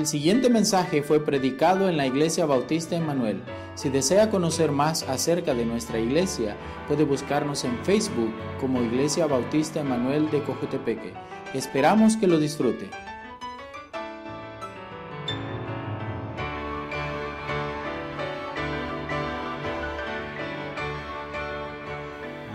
[0.00, 3.42] El siguiente mensaje fue predicado en la Iglesia Bautista Emanuel.
[3.74, 6.56] Si desea conocer más acerca de nuestra iglesia,
[6.88, 11.12] puede buscarnos en Facebook como Iglesia Bautista Emanuel de Cojutepeque.
[11.52, 12.88] Esperamos que lo disfrute.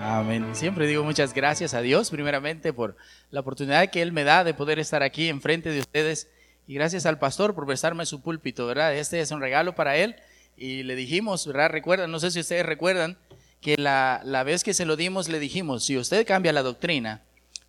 [0.01, 0.47] Amén.
[0.53, 2.95] Siempre digo muchas gracias a Dios, primeramente, por
[3.29, 6.27] la oportunidad que Él me da de poder estar aquí enfrente de ustedes.
[6.67, 8.95] Y gracias al pastor por prestarme su púlpito, ¿verdad?
[8.95, 10.15] Este es un regalo para Él.
[10.57, 11.69] Y le dijimos, ¿verdad?
[11.69, 13.17] Recuerdan, no sé si ustedes recuerdan,
[13.61, 17.23] que la, la vez que se lo dimos le dijimos, si usted cambia la doctrina,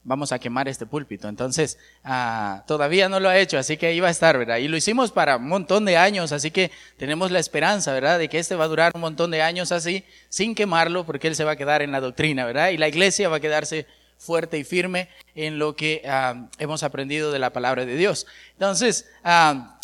[0.07, 1.29] vamos a quemar este púlpito.
[1.29, 4.59] Entonces, ah, todavía no lo ha hecho, así que iba a estar, ¿verdad?
[4.59, 8.19] Y lo hicimos para un montón de años, así que tenemos la esperanza, ¿verdad?
[8.19, 11.35] De que este va a durar un montón de años así, sin quemarlo, porque él
[11.35, 12.71] se va a quedar en la doctrina, ¿verdad?
[12.71, 13.87] Y la iglesia va a quedarse
[14.19, 18.27] fuerte y firme en lo que ah, hemos aprendido de la palabra de Dios.
[18.53, 19.79] Entonces, ah,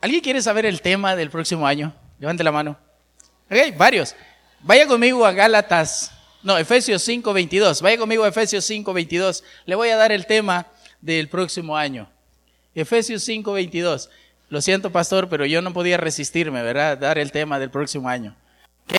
[0.00, 1.94] ¿alguien quiere saber el tema del próximo año?
[2.18, 2.78] Levante la mano.
[3.50, 4.14] Ok, varios.
[4.60, 7.82] Vaya conmigo a Gálatas no, Efesios 5, 22.
[7.82, 9.42] Vaya conmigo a Efesios 5, 22.
[9.64, 10.68] Le voy a dar el tema
[11.00, 12.08] del próximo año.
[12.72, 14.08] Efesios 5, 22.
[14.48, 16.98] Lo siento, pastor, pero yo no podía resistirme, ¿verdad?
[16.98, 18.36] Dar el tema del próximo año.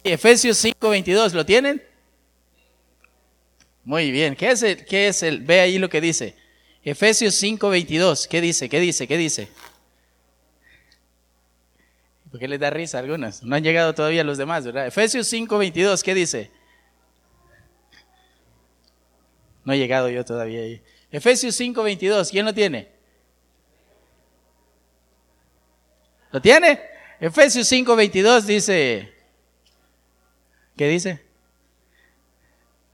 [0.04, 1.34] Efesios 5, 22.
[1.34, 1.82] ¿Lo tienen?
[3.88, 4.36] Muy bien.
[4.36, 4.84] ¿Qué es el?
[4.84, 5.40] Qué es el?
[5.40, 6.36] Ve ahí lo que dice.
[6.84, 8.28] Efesios 5, 22.
[8.28, 8.68] ¿Qué dice?
[8.68, 9.08] ¿Qué dice?
[9.08, 9.48] ¿Qué dice?
[12.30, 13.44] ¿Por qué les da risa a algunas?
[13.44, 14.88] No han llegado todavía los demás, ¿verdad?
[14.88, 16.04] Efesios 5, 22.
[16.04, 16.52] ¿Qué dice?
[19.64, 20.82] No he llegado yo todavía ahí.
[21.10, 22.30] Efesios 5, 22.
[22.30, 22.90] ¿Quién lo tiene?
[26.34, 26.82] ¿Lo tiene?
[27.22, 29.14] Efesios 5, 22 dice,
[30.76, 31.27] ¿qué dice?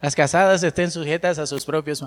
[0.04, 2.04] Las casadas estén sujetas a sus propios...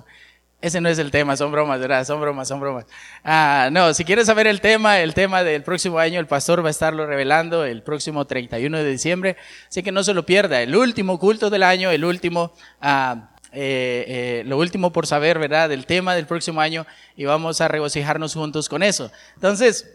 [0.61, 2.05] Ese no es el tema, son bromas, ¿verdad?
[2.05, 2.85] Son bromas, son bromas.
[3.25, 6.69] Ah, no, si quieres saber el tema, el tema del próximo año, el pastor va
[6.69, 9.37] a estarlo revelando el próximo 31 de diciembre,
[9.69, 10.61] así que no se lo pierda.
[10.61, 12.53] El último culto del año, el último...
[12.83, 16.87] Ah, eh, eh, lo último por saber, ¿verdad?, del tema del próximo año
[17.17, 19.11] y vamos a regocijarnos juntos con eso.
[19.37, 19.91] Entonces,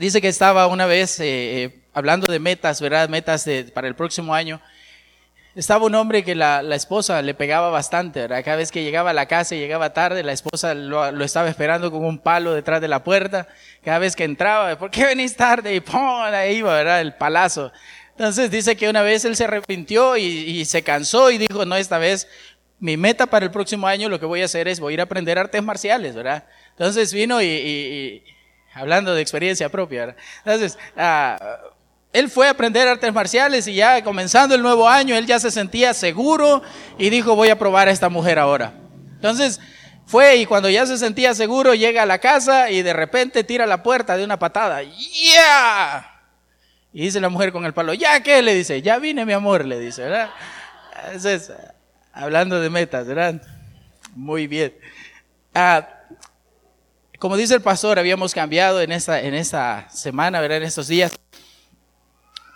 [0.00, 4.60] dice que estaba una vez eh, hablando de metas, ¿verdad?, metas para el próximo año.
[5.54, 8.44] Estaba un hombre que la, esposa le pegaba bastante, ¿verdad?
[8.44, 11.92] Cada vez que llegaba a la casa y llegaba tarde, la esposa lo, estaba esperando
[11.92, 13.46] con un palo detrás de la puerta.
[13.84, 15.72] Cada vez que entraba, ¿por qué venís tarde?
[15.72, 16.22] Y ¡pum!
[16.22, 17.00] ahí iba, ¿verdad?
[17.00, 17.70] El palazo.
[18.10, 21.98] Entonces dice que una vez él se arrepintió y, se cansó y dijo, no, esta
[21.98, 22.26] vez
[22.80, 25.00] mi meta para el próximo año lo que voy a hacer es voy a ir
[25.00, 26.44] a aprender artes marciales, ¿verdad?
[26.70, 28.24] Entonces vino y,
[28.72, 30.16] hablando de experiencia propia, ¿verdad?
[30.44, 31.60] Entonces, ah,
[32.14, 35.50] él fue a aprender artes marciales y ya comenzando el nuevo año, él ya se
[35.50, 36.62] sentía seguro
[36.96, 38.72] y dijo, voy a probar a esta mujer ahora.
[39.16, 39.60] Entonces,
[40.06, 43.66] fue y cuando ya se sentía seguro, llega a la casa y de repente tira
[43.66, 44.80] la puerta de una patada.
[44.82, 46.08] ¡Yeah!
[46.92, 48.42] Y dice la mujer con el palo, ¿ya qué?
[48.42, 50.30] Le dice, ya vine mi amor, le dice, ¿verdad?
[51.06, 51.52] Entonces,
[52.12, 53.42] hablando de metas, ¿verdad?
[54.14, 54.72] Muy bien.
[55.52, 55.88] Ah,
[57.18, 60.58] como dice el pastor, habíamos cambiado en esta, en esta semana, ¿verdad?
[60.58, 61.10] En estos días.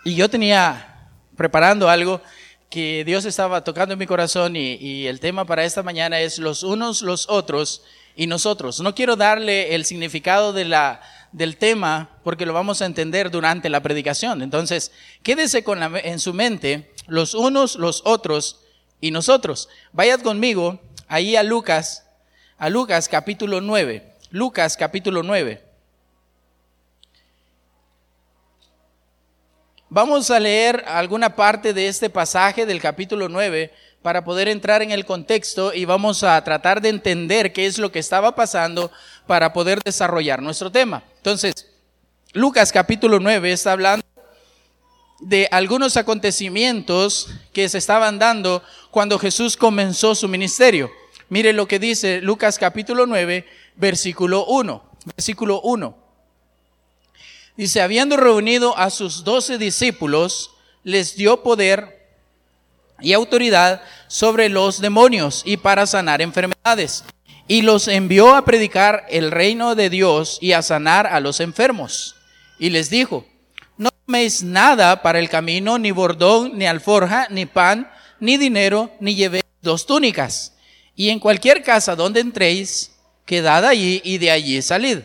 [0.09, 2.19] Y yo tenía preparando algo
[2.67, 6.63] que Dios estaba tocando en mi corazón y, el tema para esta mañana es los
[6.63, 7.83] unos, los otros
[8.15, 8.79] y nosotros.
[8.79, 10.99] No quiero darle el significado de la
[11.31, 14.41] del tema porque lo vamos a entender durante la predicación.
[14.41, 18.61] Entonces, quédese con la, en su mente los unos, los otros
[18.99, 19.69] y nosotros.
[19.93, 22.07] Vayad conmigo ahí a Lucas,
[22.57, 24.11] a Lucas capítulo 9.
[24.31, 25.68] Lucas capítulo 9.
[29.91, 33.73] Vamos a leer alguna parte de este pasaje del capítulo 9
[34.03, 37.91] para poder entrar en el contexto y vamos a tratar de entender qué es lo
[37.91, 38.91] que estaba pasando
[39.25, 41.01] para poder desarrollar nuestro tema.
[41.17, 41.65] Entonces,
[42.33, 44.05] Lucas capítulo 9 está hablando
[45.21, 48.61] de algunos acontecimientos que se estaban dando
[48.91, 50.91] cuando Jesús comenzó su ministerio.
[51.29, 53.43] Mire lo que dice Lucas capítulo 9,
[53.75, 54.83] versículo 1.
[55.15, 56.08] Versículo 1.
[57.59, 60.51] Dice, habiendo reunido a sus doce discípulos,
[60.85, 62.07] les dio poder
[63.01, 67.03] y autoridad sobre los demonios y para sanar enfermedades.
[67.49, 72.15] Y los envió a predicar el reino de Dios y a sanar a los enfermos.
[72.59, 73.27] Y les dijo,
[73.75, 77.91] no toméis nada para el camino, ni bordón, ni alforja, ni pan,
[78.21, 80.53] ni dinero, ni llevéis dos túnicas.
[80.95, 82.93] Y en cualquier casa donde entréis,
[83.25, 84.99] quedad allí y de allí salid.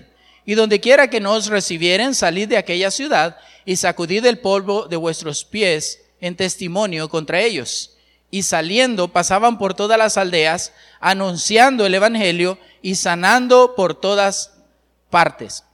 [0.47, 4.97] Y donde quiera que nos recibieren, salid de aquella ciudad y sacudid el polvo de
[4.97, 7.97] vuestros pies en testimonio contra ellos.
[8.31, 14.53] Y saliendo pasaban por todas las aldeas, anunciando el Evangelio y sanando por todas
[15.09, 15.65] partes.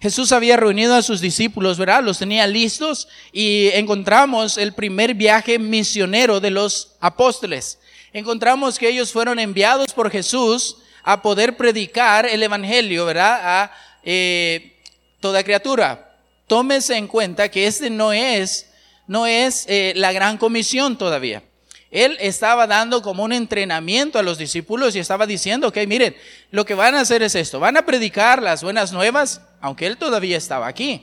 [0.00, 2.04] Jesús había reunido a sus discípulos, ¿verdad?
[2.04, 7.80] Los tenía listos y encontramos el primer viaje misionero de los apóstoles.
[8.12, 13.40] Encontramos que ellos fueron enviados por Jesús a poder predicar el Evangelio, ¿verdad?
[13.42, 13.72] A
[14.02, 14.76] eh,
[15.20, 16.16] toda criatura.
[16.46, 18.70] Tómese en cuenta que este no es,
[19.06, 21.42] no es eh, la gran comisión todavía.
[21.90, 26.14] Él estaba dando como un entrenamiento a los discípulos y estaba diciendo, ok, miren,
[26.50, 29.96] lo que van a hacer es esto, van a predicar las buenas nuevas, aunque él
[29.96, 31.02] todavía estaba aquí.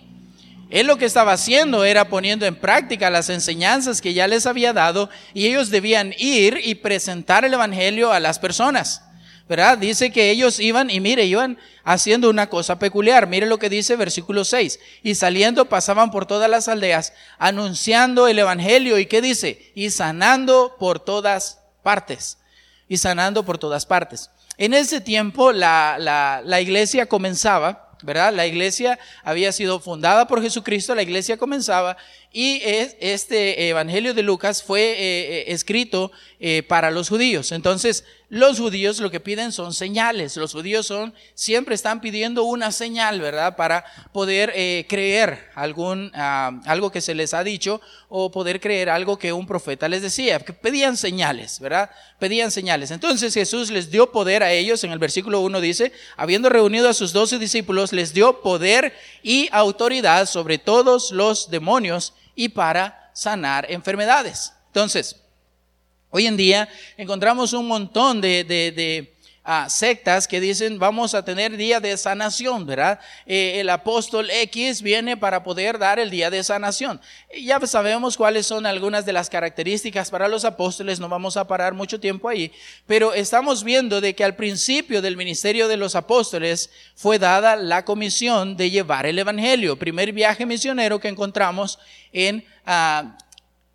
[0.69, 4.73] Él lo que estaba haciendo era poniendo en práctica las enseñanzas que ya les había
[4.73, 9.03] dado y ellos debían ir y presentar el Evangelio a las personas.
[9.47, 9.77] ¿Verdad?
[9.77, 13.27] Dice que ellos iban y mire, iban haciendo una cosa peculiar.
[13.27, 14.79] Mire lo que dice versículo 6.
[15.03, 18.97] Y saliendo pasaban por todas las aldeas anunciando el evangelio.
[18.97, 19.71] ¿Y qué dice?
[19.75, 22.37] Y sanando por todas partes.
[22.87, 24.31] Y sanando por todas partes.
[24.57, 28.33] En ese tiempo la, la, la iglesia comenzaba ¿verdad?
[28.33, 31.97] La iglesia había sido fundada por Jesucristo, la iglesia comenzaba
[32.37, 32.59] y
[32.99, 36.11] este Evangelio de Lucas fue eh, eh, escrito
[36.41, 37.53] eh, para los judíos.
[37.53, 40.35] Entonces, los judíos lo que piden son señales.
[40.35, 43.55] Los judíos son, siempre están pidiendo una señal, ¿verdad?
[43.55, 44.49] Para poder
[44.89, 47.79] creer algún, ah, algo que se les ha dicho
[48.09, 50.39] o poder creer algo que un profeta les decía.
[50.39, 51.89] Que pedían señales, ¿verdad?
[52.19, 52.91] Pedían señales.
[52.91, 54.83] Entonces Jesús les dio poder a ellos.
[54.83, 58.93] En el versículo 1 dice, habiendo reunido a sus doce discípulos, les dio poder
[59.23, 64.53] y autoridad sobre todos los demonios y para sanar enfermedades.
[64.67, 65.21] Entonces,
[66.09, 69.14] hoy en día encontramos un montón de, de,
[69.69, 72.99] sectas que dicen vamos a tener día de sanación, ¿verdad?
[73.27, 76.99] Eh, el apóstol X viene para poder dar el día de sanación.
[77.39, 81.73] Ya sabemos cuáles son algunas de las características para los apóstoles, no vamos a parar
[81.73, 82.51] mucho tiempo ahí,
[82.87, 87.85] pero estamos viendo de que al principio del ministerio de los apóstoles fue dada la
[87.85, 91.77] comisión de llevar el Evangelio, primer viaje misionero que encontramos
[92.11, 93.15] en ah,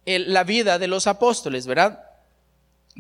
[0.04, 2.09] la vida de los apóstoles, ¿verdad?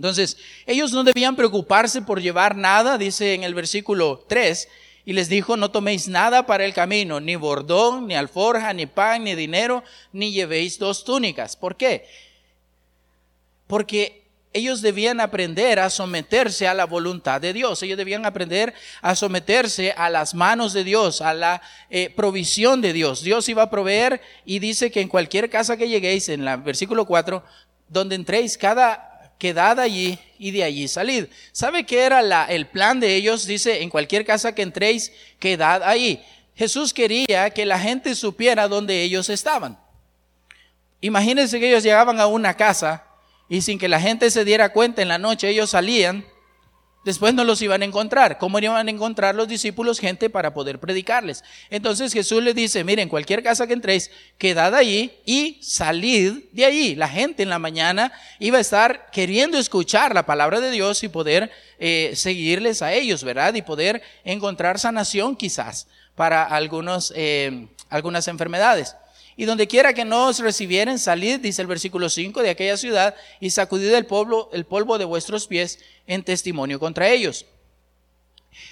[0.00, 4.66] Entonces, ellos no debían preocuparse por llevar nada, dice en el versículo 3,
[5.04, 9.24] y les dijo, no toméis nada para el camino, ni bordón, ni alforja, ni pan,
[9.24, 11.54] ni dinero, ni llevéis dos túnicas.
[11.54, 12.06] ¿Por qué?
[13.66, 14.24] Porque
[14.54, 17.82] ellos debían aprender a someterse a la voluntad de Dios.
[17.82, 21.60] Ellos debían aprender a someterse a las manos de Dios, a la
[21.90, 23.22] eh, provisión de Dios.
[23.22, 27.04] Dios iba a proveer y dice que en cualquier casa que lleguéis, en el versículo
[27.04, 27.44] 4,
[27.86, 29.09] donde entréis, cada
[29.40, 31.24] quedad allí y de allí salid.
[31.50, 33.46] ¿Sabe qué era la, el plan de ellos?
[33.46, 36.24] Dice, en cualquier casa que entréis, quedad ahí.
[36.54, 39.80] Jesús quería que la gente supiera dónde ellos estaban.
[41.00, 43.04] Imagínense que ellos llegaban a una casa
[43.48, 46.24] y sin que la gente se diera cuenta en la noche ellos salían,
[47.04, 48.38] después no los iban a encontrar.
[48.38, 51.42] ¿Cómo iban a encontrar los discípulos gente para poder predicarles?
[51.70, 56.94] Entonces Jesús les dice, miren, cualquier casa que entréis, quedad allí y salid de allí.
[56.94, 61.08] La gente en la mañana iba a estar queriendo escuchar la palabra de Dios y
[61.08, 63.54] poder eh, seguirles a ellos, ¿verdad?
[63.54, 68.94] Y poder encontrar sanación quizás para algunos, eh, algunas enfermedades.
[69.40, 73.48] Y donde quiera que nos recibieren, salid, dice el versículo 5, de aquella ciudad y
[73.48, 77.46] sacudid el polvo, el polvo de vuestros pies en testimonio contra ellos.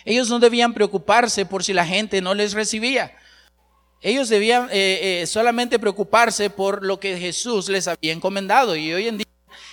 [0.05, 3.17] Ellos no debían preocuparse por si la gente no les recibía.
[4.03, 8.77] Ellos debían eh, eh, solamente preocuparse por lo que Jesús les había encomendado.
[8.77, 9.27] Y hoy en día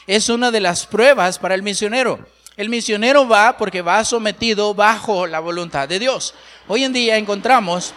[0.07, 2.25] es una de las pruebas para el misionero.
[2.55, 6.33] El misionero va porque va sometido bajo la voluntad de Dios.
[6.69, 7.93] Hoy en día encontramos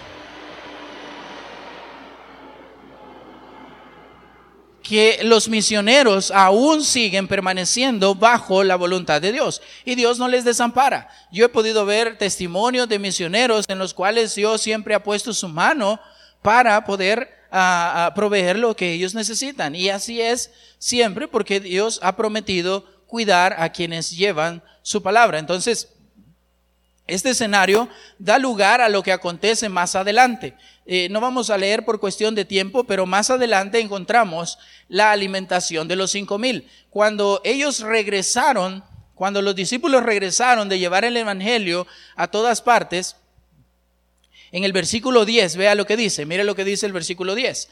[4.89, 10.45] que los misioneros aún siguen permaneciendo bajo la voluntad de Dios y Dios no les
[10.45, 11.11] desampara.
[11.31, 15.47] Yo he podido ver testimonios de misioneros en los cuales Dios siempre ha puesto su
[15.47, 16.01] mano
[16.41, 19.75] para poder ah, ah, proveer lo que ellos necesitan.
[19.75, 25.39] Y así es siempre porque Dios ha prometido cuidar a quienes llevan su palabra.
[25.39, 25.89] Entonces,
[27.07, 30.55] este escenario da lugar a lo que acontece más adelante.
[30.91, 35.87] Eh, no vamos a leer por cuestión de tiempo, pero más adelante encontramos la alimentación
[35.87, 36.67] de los cinco mil.
[36.89, 38.83] Cuando ellos regresaron,
[39.15, 43.17] cuando los discípulos regresaron de llevar el Evangelio a todas partes,
[44.51, 47.69] en el versículo 10, vea lo que dice, mire lo que dice el versículo 10.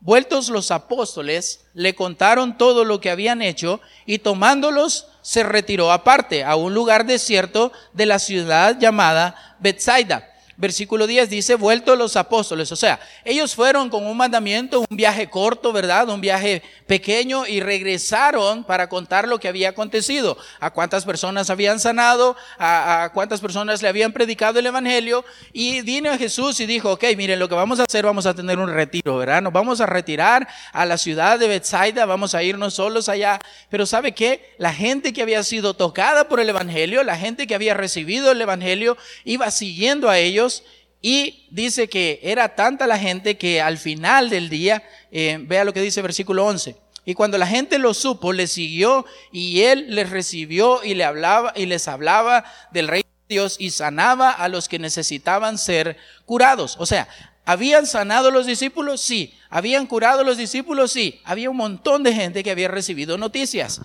[0.00, 6.42] Vueltos los apóstoles, le contaron todo lo que habían hecho y tomándolos se retiró aparte
[6.42, 10.32] a un lugar desierto de la ciudad llamada Bethsaida.
[10.56, 12.72] Versículo 10 dice, vuelto los apóstoles.
[12.72, 16.08] O sea, ellos fueron con un mandamiento, un viaje corto, ¿verdad?
[16.08, 20.38] Un viaje pequeño y regresaron para contar lo que había acontecido.
[20.60, 25.24] A cuántas personas habían sanado, a, cuántas personas le habían predicado el Evangelio.
[25.52, 28.58] Y vino Jesús y dijo, ok, miren, lo que vamos a hacer, vamos a tener
[28.58, 29.42] un retiro, ¿verdad?
[29.42, 33.38] Nos vamos a retirar a la ciudad de Bethsaida, vamos a irnos solos allá.
[33.68, 34.54] Pero ¿sabe qué?
[34.58, 38.40] La gente que había sido tocada por el Evangelio, la gente que había recibido el
[38.40, 40.45] Evangelio, iba siguiendo a ellos
[41.02, 45.72] y dice que era tanta la gente que al final del día, eh, vea lo
[45.72, 46.76] que dice versículo 11.
[47.04, 51.52] Y cuando la gente lo supo, le siguió y él les recibió y le hablaba
[51.54, 56.76] y les hablaba del rey de Dios y sanaba a los que necesitaban ser curados.
[56.80, 57.06] O sea,
[57.44, 59.00] ¿habían sanado los discípulos?
[59.00, 59.32] Sí.
[59.48, 60.90] ¿Habían curado los discípulos?
[60.90, 61.20] Sí.
[61.22, 63.82] Había un montón de gente que había recibido noticias.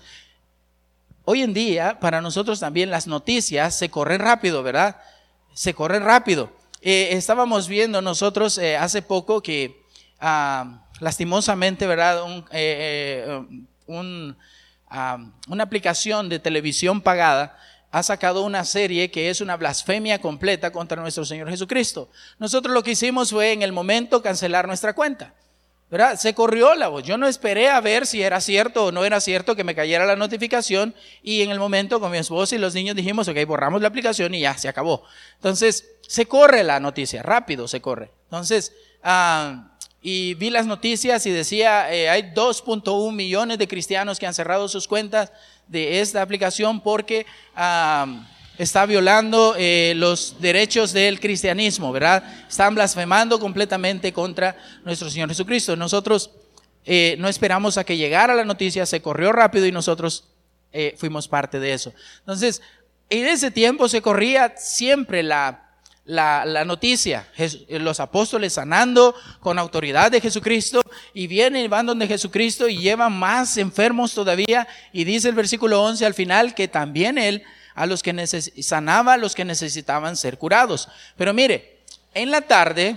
[1.24, 4.96] Hoy en día, para nosotros también las noticias se corren rápido, ¿verdad?
[5.54, 6.50] Se corren rápido.
[6.80, 9.84] Eh, estábamos viendo nosotros eh, hace poco que
[10.20, 12.44] ah, lastimosamente, ¿verdad?
[12.50, 13.44] Eh,
[14.88, 15.18] ah,
[15.48, 17.56] una aplicación de televisión pagada
[17.92, 22.08] ha sacado una serie que es una blasfemia completa contra nuestro Señor Jesucristo.
[22.38, 25.34] Nosotros lo que hicimos fue en el momento cancelar nuestra cuenta.
[25.92, 26.18] ¿Verdad?
[26.18, 27.02] Se corrió la voz.
[27.02, 30.06] Yo no esperé a ver si era cierto o no era cierto que me cayera
[30.06, 33.82] la notificación y en el momento con mi esposa y los niños dijimos, ok, borramos
[33.82, 35.04] la aplicación y ya, se acabó.
[35.34, 38.10] Entonces, se corre la noticia, rápido se corre.
[38.24, 38.72] Entonces,
[39.02, 44.32] ah, y vi las noticias y decía, eh, hay 2.1 millones de cristianos que han
[44.32, 45.30] cerrado sus cuentas
[45.68, 47.26] de esta aplicación porque...
[47.54, 52.22] Ah, está violando eh, los derechos del cristianismo, ¿verdad?
[52.48, 55.76] Están blasfemando completamente contra nuestro Señor Jesucristo.
[55.76, 56.30] Nosotros
[56.84, 60.28] eh, no esperamos a que llegara la noticia, se corrió rápido y nosotros
[60.72, 61.92] eh, fuimos parte de eso.
[62.20, 62.62] Entonces,
[63.08, 65.70] en ese tiempo se corría siempre la,
[66.04, 67.28] la, la, noticia,
[67.68, 70.82] los apóstoles sanando con autoridad de Jesucristo
[71.12, 75.82] y vienen y van donde Jesucristo y llevan más enfermos todavía y dice el versículo
[75.82, 77.44] 11 al final que también él
[77.74, 80.88] a los que sanaba a los que necesitaban ser curados.
[81.16, 81.80] Pero mire,
[82.14, 82.96] en la tarde,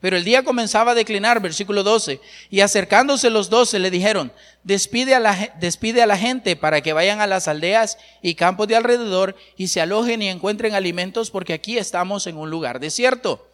[0.00, 5.14] pero el día comenzaba a declinar, versículo 12, y acercándose los doce le dijeron, despide
[5.14, 8.76] a, la, despide a la gente para que vayan a las aldeas y campos de
[8.76, 13.48] alrededor y se alojen y encuentren alimentos porque aquí estamos en un lugar desierto.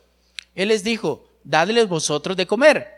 [0.55, 2.94] Él les dijo, dadles vosotros de comer.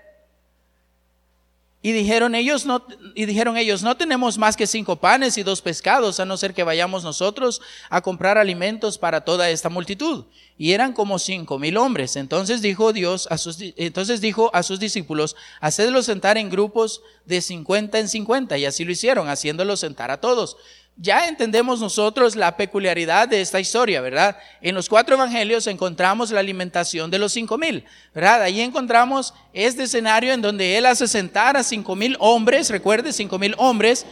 [1.86, 5.62] Y dijeron ellos, no, y dijeron ellos, no tenemos más que cinco panes y dos
[5.62, 10.24] pescados, a no ser que vayamos nosotros a comprar alimentos para toda esta multitud.
[10.58, 12.16] Y eran como cinco mil hombres.
[12.16, 17.40] Entonces dijo Dios a sus, entonces dijo a sus discípulos, hacedlos sentar en grupos de
[17.40, 18.58] cincuenta en cincuenta.
[18.58, 20.56] Y así lo hicieron, haciéndolos sentar a todos
[20.96, 24.38] ya entendemos nosotros la peculiaridad de esta historia, ¿verdad?
[24.62, 27.84] En los cuatro evangelios encontramos la alimentación de los cinco mil,
[28.14, 28.42] ¿verdad?
[28.42, 33.38] Ahí encontramos este escenario en donde él hace sentar a cinco mil hombres, recuerde, cinco
[33.38, 34.06] mil hombres,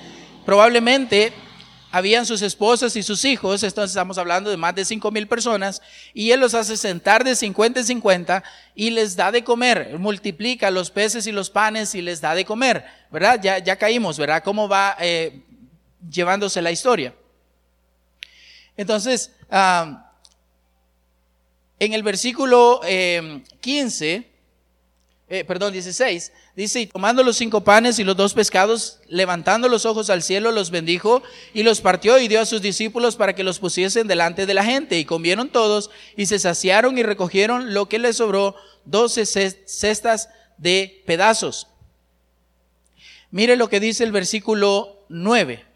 [0.44, 1.32] probablemente
[1.90, 5.80] habían sus esposas y sus hijos, entonces estamos hablando de más de cinco mil personas,
[6.12, 8.42] y él los hace sentar de 50 en 50
[8.74, 12.44] y les da de comer, multiplica los peces y los panes y les da de
[12.44, 13.40] comer, ¿verdad?
[13.40, 14.42] Ya, ya caímos, ¿verdad?
[14.42, 14.96] ¿Cómo va?
[14.98, 15.43] Eh,
[16.10, 17.14] llevándose la historia.
[18.76, 19.32] Entonces,
[21.78, 22.80] en el versículo
[23.60, 24.24] 15, em,
[25.28, 29.86] eh, perdón, 16, dice, y tomando los cinco panes y los dos pescados, levantando los
[29.86, 31.22] ojos al cielo, los bendijo
[31.54, 34.64] y los partió y dio a sus discípulos para que los pusiesen delante de la
[34.64, 34.98] gente.
[34.98, 41.02] Y comieron todos y se saciaron y recogieron lo que les sobró, doce cestas de
[41.06, 41.68] pedazos.
[43.30, 45.73] Mire lo que dice el versículo 9.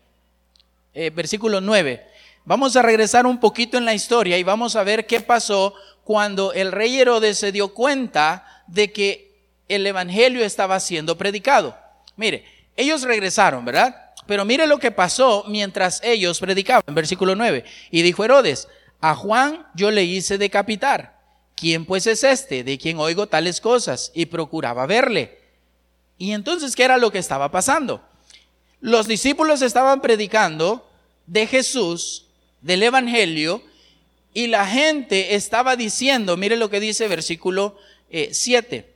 [1.00, 2.04] Eh, versículo 9.
[2.44, 6.52] Vamos a regresar un poquito en la historia y vamos a ver qué pasó cuando
[6.52, 11.78] el rey Herodes se dio cuenta de que el evangelio estaba siendo predicado.
[12.16, 12.44] Mire,
[12.76, 13.94] ellos regresaron, ¿verdad?
[14.26, 17.64] Pero mire lo que pasó mientras ellos predicaban, versículo 9.
[17.92, 18.66] Y dijo Herodes,
[19.00, 21.16] a Juan yo le hice decapitar.
[21.54, 24.10] ¿Quién pues es este de quien oigo tales cosas?
[24.16, 25.38] Y procuraba verle.
[26.18, 28.02] Y entonces, ¿qué era lo que estaba pasando?
[28.80, 30.87] Los discípulos estaban predicando
[31.28, 32.26] de Jesús,
[32.60, 33.62] del Evangelio,
[34.34, 37.76] y la gente estaba diciendo, mire lo que dice versículo
[38.10, 38.76] 7.
[38.76, 38.94] Eh,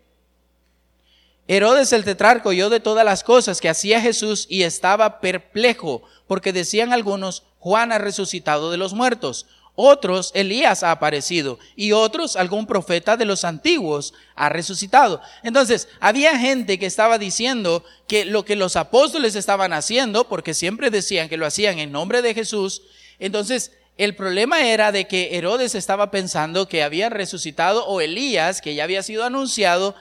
[1.48, 6.52] Herodes el tetrarco oyó de todas las cosas que hacía Jesús y estaba perplejo, porque
[6.52, 12.66] decían algunos, Juan ha resucitado de los muertos, otros, Elías ha aparecido y otros, algún
[12.66, 15.20] profeta de los antiguos ha resucitado.
[15.42, 20.90] Entonces, había gente que estaba diciendo que lo que los apóstoles estaban haciendo, porque siempre
[20.90, 22.82] decían que lo hacían en nombre de Jesús,
[23.18, 28.74] entonces El problema era de que Herodes estaba pensando que había resucitado o Elías, que
[28.74, 29.94] ya había sido anunciado,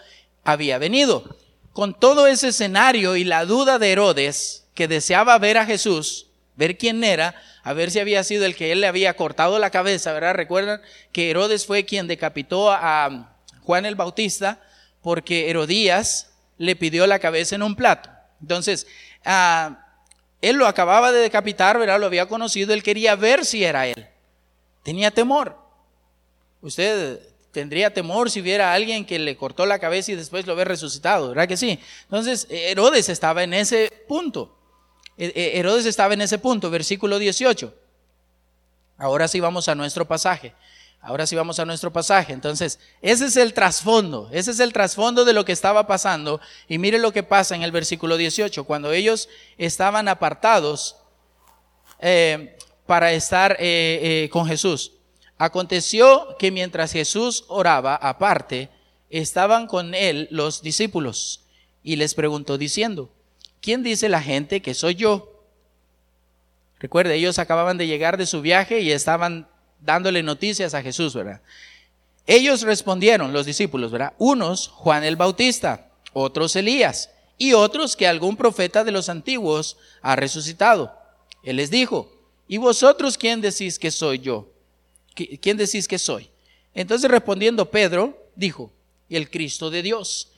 [0.44, 1.36] había venido.
[1.74, 6.78] Con todo ese escenario y la duda de Herodes, que deseaba ver a Jesús, ver
[6.78, 10.14] quién era, a ver si había sido el que él le había cortado la cabeza,
[10.14, 10.34] ¿verdad?
[10.34, 14.62] Recuerdan que Herodes fue quien decapitó a Juan el Bautista
[15.02, 18.10] porque Herodías le pidió la cabeza en un plato.
[18.42, 18.88] Entonces,
[19.26, 19.86] ah,
[20.42, 22.00] él lo acababa de decapitar, ¿verdad?
[22.00, 24.08] Lo había conocido, él quería ver si era él.
[24.84, 25.58] Tenía temor.
[26.62, 27.20] Usted
[27.52, 30.66] tendría temor si viera a alguien que le cortó la cabeza y después lo ve
[30.66, 31.80] resucitado, ¿verdad que sí?
[32.04, 34.58] Entonces, Herodes estaba en ese punto.
[35.18, 37.74] E, e, Herodes estaba en ese punto, versículo 18.
[38.98, 40.54] Ahora sí vamos a nuestro pasaje.
[41.02, 42.32] Ahora sí vamos a nuestro pasaje.
[42.32, 46.40] Entonces, ese es el trasfondo, ese es el trasfondo de lo que estaba pasando.
[46.68, 49.28] Y mire lo que pasa en el versículo 18, cuando ellos
[49.58, 50.98] estaban apartados
[52.00, 54.94] eh, para estar eh, eh, con Jesús.
[55.40, 58.70] Aconteció que mientras Jesús oraba aparte,
[59.10, 61.46] estaban con él los discípulos
[61.82, 63.10] y les preguntó diciendo,
[63.62, 65.46] ¿quién dice la gente que soy yo?
[66.80, 69.48] Recuerde, ellos acababan de llegar de su viaje y estaban
[69.80, 71.42] dándole noticias a Jesús, ¿verdad?
[72.28, 74.14] Ellos respondieron, los discípulos, ¿verdad?
[74.18, 80.16] Unos, Juan el Bautista, otros Elías, y otros que algún profeta de los antiguos ha
[80.16, 80.96] resucitado.
[81.44, 82.12] Él les dijo,
[82.48, 84.48] ¿y vosotros quién decís que soy yo?
[85.16, 86.30] ¿Quién decís que soy?
[86.74, 88.72] Entonces respondiendo Pedro, dijo,
[89.10, 90.31] el Cristo de Dios.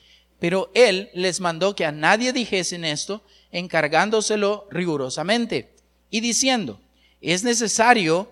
[0.44, 3.24] Pero él les mandó que a nadie dijesen esto,
[3.54, 5.74] encargándoselo rigurosamente,
[6.10, 6.82] y diciendo,
[7.22, 8.30] es necesario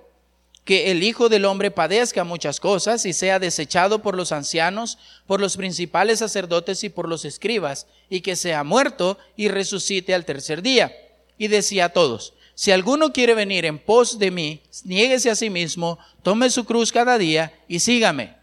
[0.66, 5.40] que el Hijo del Hombre padezca muchas cosas y sea desechado por los ancianos, por
[5.40, 10.62] los principales sacerdotes y por los escribas, y que sea muerto y resucite al tercer
[10.62, 10.94] día.
[11.38, 15.50] Y decía a todos, si alguno quiere venir en pos de mí, niéguese a sí
[15.50, 18.41] mismo, tome su cruz cada día y sígame.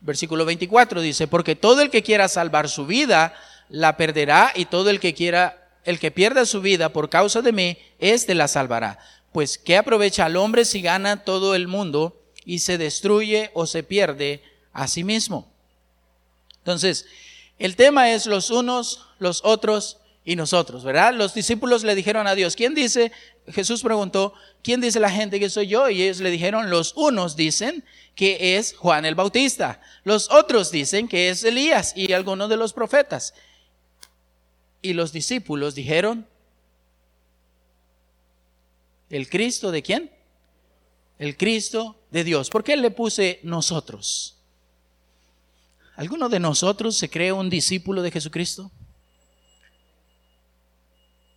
[0.00, 3.34] Versículo 24 dice, porque todo el que quiera salvar su vida,
[3.68, 7.52] la perderá, y todo el que quiera el que pierda su vida por causa de
[7.52, 8.98] mí, éste la salvará.
[9.32, 13.82] Pues, ¿qué aprovecha al hombre si gana todo el mundo y se destruye o se
[13.82, 14.42] pierde
[14.74, 15.50] a sí mismo?
[16.58, 17.06] Entonces,
[17.58, 21.14] el tema es los unos, los otros y nosotros, ¿verdad?
[21.14, 23.12] Los discípulos le dijeron a Dios, ¿quién dice?
[23.46, 25.88] Jesús preguntó, ¿quién dice la gente que soy yo?
[25.88, 27.82] Y ellos le dijeron, los unos dicen
[28.14, 32.74] que es Juan el Bautista, los otros dicen que es Elías y algunos de los
[32.74, 33.32] profetas.
[34.82, 36.28] Y los discípulos dijeron,
[39.08, 40.10] ¿El Cristo de quién?
[41.18, 42.50] El Cristo de Dios.
[42.50, 44.36] ¿Por qué le puse nosotros?
[45.96, 48.70] ¿Alguno de nosotros se cree un discípulo de Jesucristo?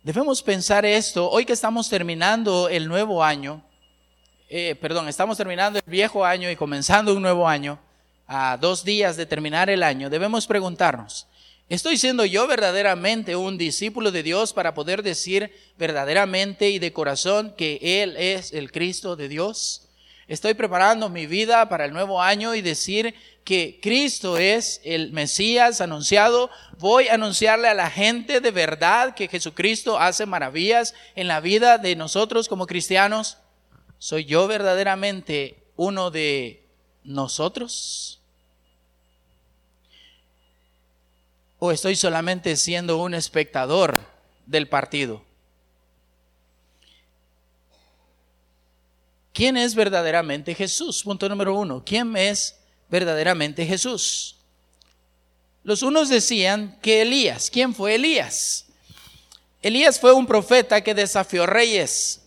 [0.04, 3.62] Debemos pensar esto, hoy que estamos terminando el nuevo año,
[4.48, 7.78] eh, perdón, estamos terminando el viejo año y comenzando un nuevo año,
[8.26, 11.28] a dos días de terminar el año, debemos preguntarnos,
[11.68, 17.54] ¿Estoy siendo yo verdaderamente un discípulo de Dios para poder decir verdaderamente y de corazón
[17.56, 19.88] que Él es el Cristo de Dios?
[20.26, 25.80] Estoy preparando mi vida para el nuevo año y decir que Cristo es el Mesías
[25.80, 26.50] anunciado.
[26.78, 31.78] Voy a anunciarle a la gente de verdad que Jesucristo hace maravillas en la vida
[31.78, 33.38] de nosotros como cristianos.
[33.98, 36.64] ¿Soy yo verdaderamente uno de
[37.04, 38.22] nosotros?
[41.64, 44.00] o estoy solamente siendo un espectador
[44.46, 45.22] del partido?
[49.32, 51.04] ¿Quién es verdaderamente Jesús?
[51.04, 51.84] Punto número uno.
[51.86, 52.58] ¿Quién es
[52.92, 54.36] verdaderamente Jesús?
[55.64, 57.48] Los unos decían que Elías.
[57.50, 58.66] ¿Quién fue Elías?
[59.62, 62.20] Elías fue un profeta que desafió reyes,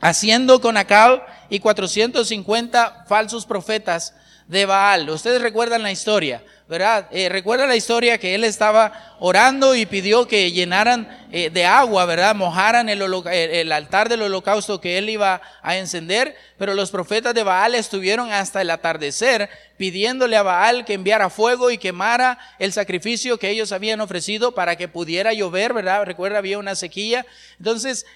[0.00, 4.14] haciendo con Acab y 450 falsos profetas
[4.46, 5.10] de Baal.
[5.10, 6.44] Ustedes recuerdan la historia.
[6.68, 7.06] ¿Verdad?
[7.12, 12.04] Eh, recuerda la historia que él estaba orando y pidió que llenaran eh, de agua,
[12.06, 12.34] ¿verdad?
[12.34, 17.76] Mojaran el, altar del holocausto que él iba a encender, pero los profetas de Baal
[17.76, 23.50] estuvieron hasta el atardecer pidiéndole a Baal que enviara fuego y quemara el sacrificio que
[23.50, 26.04] ellos habían ofrecido para que pudiera llover, ¿verdad?
[26.04, 27.24] Recuerda, había una sequía.
[27.58, 28.06] Entonces,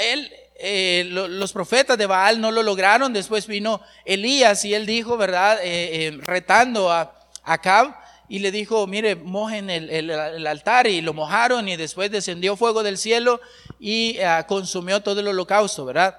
[0.00, 0.32] él...
[0.60, 5.60] Eh, los profetas de Baal no lo lograron, después vino Elías y él dijo, ¿verdad?
[6.26, 7.17] retando a,
[7.52, 7.94] Acab
[8.28, 12.98] y le dijo, mire, mojen el, altar y lo mojaron y después descendió fuego del
[12.98, 13.40] cielo
[13.80, 16.18] y ah, consumió todo el holocausto, ¿verdad?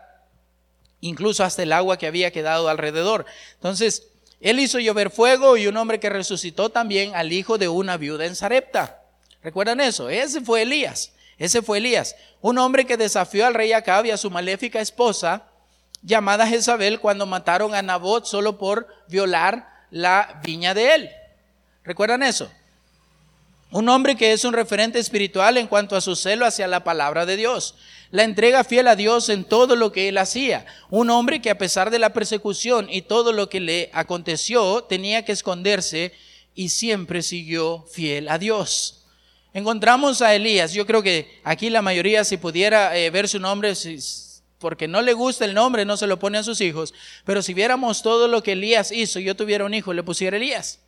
[1.01, 3.25] Incluso hasta el agua que había quedado alrededor.
[3.53, 4.07] Entonces,
[4.41, 8.25] él hizo llover fuego y un hombre que resucitó también al hijo de una viuda
[8.25, 9.01] en Sarepta.
[9.43, 10.09] ¿Recuerdan eso?
[10.09, 11.13] Ese fue Elías.
[11.37, 15.45] Ese fue Elías, un hombre que desafió al rey Acab y a su maléfica esposa,
[16.01, 21.09] llamada Jezabel, cuando mataron a Nabot solo por violar la viña de él.
[21.83, 22.49] ¿Recuerdan eso?
[23.71, 27.27] Un hombre que es un referente espiritual en cuanto a su celo hacia la palabra
[27.27, 27.75] de Dios.
[28.09, 30.65] La entrega fiel a Dios en todo lo que él hacía.
[30.89, 35.23] Un hombre que a pesar de la persecución y todo lo que le aconteció, tenía
[35.23, 36.13] que esconderse
[36.55, 39.05] y siempre siguió fiel a Dios.
[39.53, 40.73] Encontramos a Elías.
[40.73, 43.73] Yo creo que aquí la mayoría, si pudiera eh, ver su nombre,
[44.57, 46.93] porque no le gusta el nombre, no se lo pone a sus hijos.
[47.23, 50.79] Pero si viéramos todo lo que Elías hizo, yo tuviera un hijo, le pusiera Elías.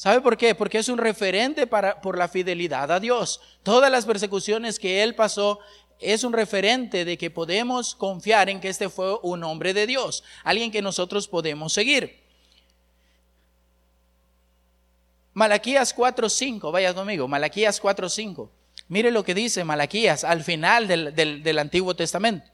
[0.00, 0.54] ¿Sabe por qué?
[0.54, 3.38] Porque es un referente para, por la fidelidad a Dios.
[3.62, 5.58] Todas las persecuciones que él pasó
[5.98, 10.24] es un referente de que podemos confiar en que este fue un hombre de Dios,
[10.42, 12.18] alguien que nosotros podemos seguir.
[15.34, 18.48] Malaquías 4.5, vaya conmigo, Malaquías 4.5.
[18.88, 22.50] Mire lo que dice Malaquías al final del, del Antiguo Testamento.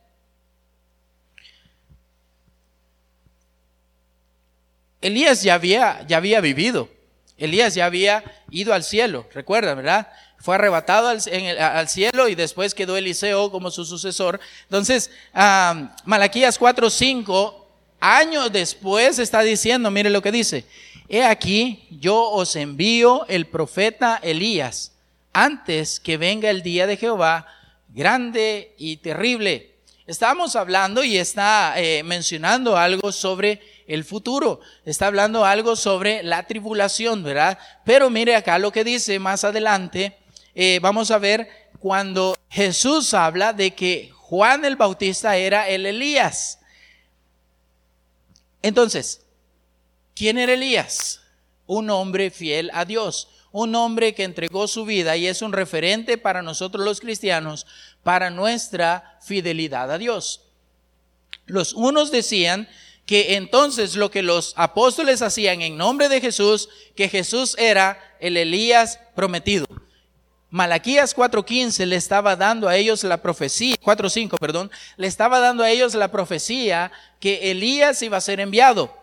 [5.00, 6.95] Elías ya había, ya había vivido.
[7.38, 10.08] Elías ya había ido al cielo, recuerda, ¿verdad?
[10.38, 14.40] Fue arrebatado al, cielo y después quedó Eliseo como su sucesor.
[14.64, 15.10] Entonces,
[16.04, 17.66] Malaquías 4, 5,
[18.00, 20.64] años después está diciendo, mire lo que dice,
[21.08, 24.92] he aquí, yo os envío el profeta Elías
[25.32, 27.46] antes que venga el día de Jehová
[27.88, 29.75] grande y terrible.
[30.06, 34.60] Estamos hablando y está eh, mencionando algo sobre el futuro.
[34.84, 37.58] Está hablando algo sobre la tribulación, ¿verdad?
[37.84, 40.16] Pero mire acá lo que dice más adelante.
[40.54, 41.48] Eh, vamos a ver
[41.80, 46.60] cuando Jesús habla de que Juan el Bautista era el Elías.
[48.62, 49.26] Entonces,
[50.14, 51.20] ¿quién era Elías?
[51.66, 56.16] Un hombre fiel a Dios, un hombre que entregó su vida y es un referente
[56.16, 57.66] para nosotros los cristianos,
[58.06, 60.44] para nuestra fidelidad a Dios.
[61.46, 62.68] Los unos decían
[63.04, 68.36] que entonces lo que los apóstoles hacían en nombre de Jesús, que Jesús era el
[68.36, 69.66] Elías prometido.
[70.50, 75.70] Malaquías 4:15 le estaba dando a ellos la profecía, 4:5, perdón, le estaba dando a
[75.70, 78.96] ellos la profecía que Elías iba a ser enviado.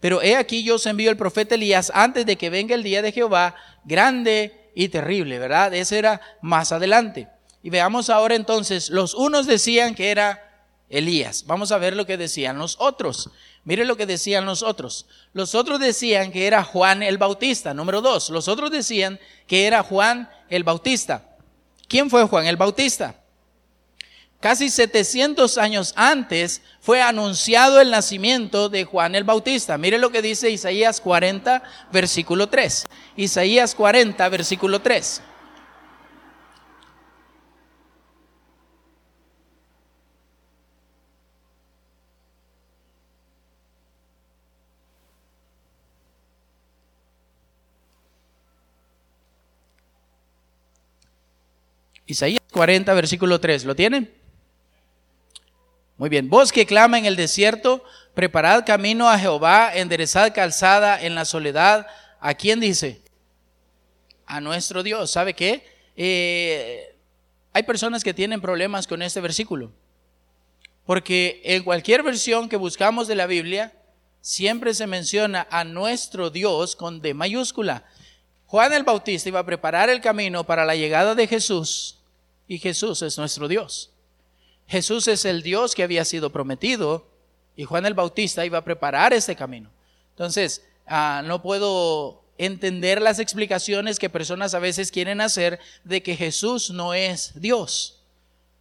[0.00, 3.00] Pero he aquí yo os envío el profeta Elías antes de que venga el día
[3.00, 3.54] de Jehová,
[3.86, 5.72] grande y terrible, ¿verdad?
[5.72, 7.28] Ese era más adelante.
[7.66, 11.46] Y veamos ahora entonces, los unos decían que era Elías.
[11.48, 13.28] Vamos a ver lo que decían los otros.
[13.64, 15.06] Mire lo que decían los otros.
[15.32, 17.74] Los otros decían que era Juan el Bautista.
[17.74, 21.36] Número dos, los otros decían que era Juan el Bautista.
[21.88, 23.16] ¿Quién fue Juan el Bautista?
[24.38, 29.76] Casi 700 años antes fue anunciado el nacimiento de Juan el Bautista.
[29.76, 32.86] Mire lo que dice Isaías 40, versículo 3.
[33.16, 35.20] Isaías 40, versículo 3.
[52.06, 53.64] Isaías 40, versículo 3.
[53.64, 54.12] ¿Lo tienen?
[55.98, 56.28] Muy bien.
[56.28, 57.82] Vos que clama en el desierto,
[58.14, 61.86] preparad camino a Jehová, enderezad calzada en la soledad.
[62.20, 63.00] ¿A quién dice?
[64.24, 65.10] A nuestro Dios.
[65.10, 65.66] ¿Sabe qué?
[65.96, 66.94] Eh,
[67.52, 69.72] hay personas que tienen problemas con este versículo.
[70.84, 73.72] Porque en cualquier versión que buscamos de la Biblia,
[74.20, 77.84] siempre se menciona a nuestro Dios con D mayúscula.
[78.46, 81.95] Juan el Bautista iba a preparar el camino para la llegada de Jesús
[82.48, 83.90] y Jesús es nuestro Dios.
[84.66, 87.08] Jesús es el Dios que había sido prometido
[87.56, 89.70] y Juan el Bautista iba a preparar este camino.
[90.10, 96.16] Entonces, ah, no puedo entender las explicaciones que personas a veces quieren hacer de que
[96.16, 98.02] Jesús no es Dios.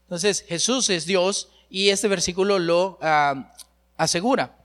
[0.03, 3.53] Entonces, Jesús es Dios y este versículo lo ah,
[3.97, 4.57] asegura.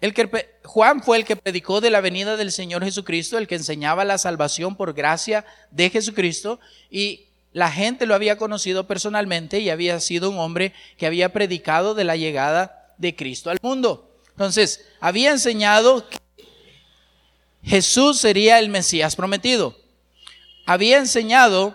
[0.00, 3.56] El que, Juan fue el que predicó de la venida del Señor Jesucristo, el que
[3.56, 9.70] enseñaba la salvación por gracia de Jesucristo y la gente lo había conocido personalmente y
[9.70, 14.10] había sido un hombre que había predicado de la llegada de Cristo al mundo.
[14.30, 16.18] Entonces, había enseñado que
[17.62, 19.76] Jesús sería el Mesías prometido.
[20.66, 21.74] Había enseñado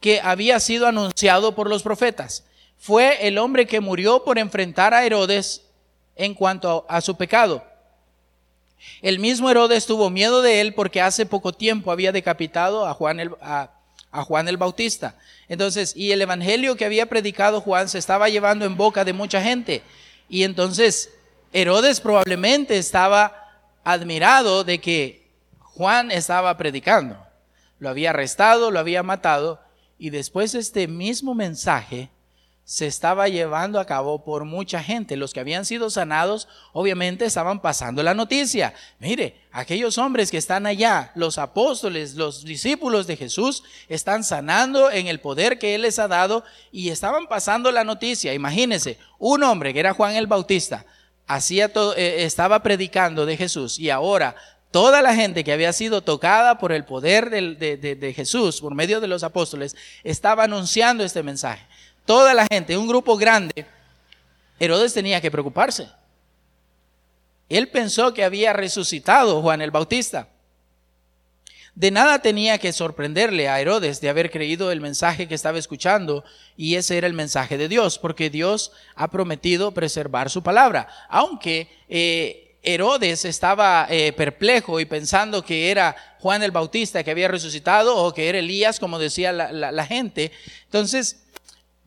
[0.00, 2.44] que había sido anunciado por los profetas.
[2.78, 5.66] Fue el hombre que murió por enfrentar a Herodes
[6.16, 7.64] en cuanto a, su pecado.
[9.02, 13.20] El mismo Herodes tuvo miedo de él porque hace poco tiempo había decapitado a Juan
[13.20, 13.30] el,
[14.12, 15.16] a Juan el Bautista.
[15.48, 19.42] Entonces, y el evangelio que había predicado Juan se estaba llevando en boca de mucha
[19.42, 19.82] gente.
[20.28, 21.10] Y entonces
[21.52, 27.16] Herodes probablemente estaba admirado de que Juan estaba predicando.
[27.78, 29.60] Lo había arrestado, lo había matado.
[29.98, 32.10] Y después este mismo mensaje
[32.70, 35.16] se estaba llevando a cabo por mucha gente.
[35.16, 38.74] Los que habían sido sanados, obviamente, estaban pasando la noticia.
[39.00, 45.08] Mire, aquellos hombres que están allá, los apóstoles, los discípulos de Jesús, están sanando en
[45.08, 48.34] el poder que Él les ha dado y estaban pasando la noticia.
[48.34, 50.86] Imagínense, un hombre que era Juan el Bautista,
[51.26, 54.36] hacía todo, eh, estaba predicando de Jesús y ahora
[54.70, 59.00] toda la gente que había sido tocada por el poder de, de Jesús por medio
[59.00, 61.66] de los apóstoles estaba anunciando este mensaje
[62.04, 63.66] toda la gente, un grupo grande,
[64.58, 65.88] Herodes tenía que preocuparse.
[67.48, 70.28] Él pensó que había resucitado Juan el Bautista.
[71.74, 76.24] De nada tenía que sorprenderle a Herodes de haber creído el mensaje que estaba escuchando
[76.56, 80.88] y ese era el mensaje de Dios, porque Dios ha prometido preservar su palabra.
[81.08, 87.28] Aunque eh, Herodes estaba eh, perplejo y pensando que era Juan el Bautista que había
[87.28, 90.32] resucitado o que era Elías, como decía la gente,
[90.64, 91.24] entonces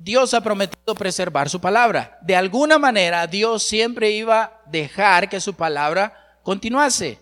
[0.03, 2.17] Dios ha prometido preservar su palabra.
[2.21, 7.19] De alguna manera, Dios siempre iba a dejar que su palabra continuase.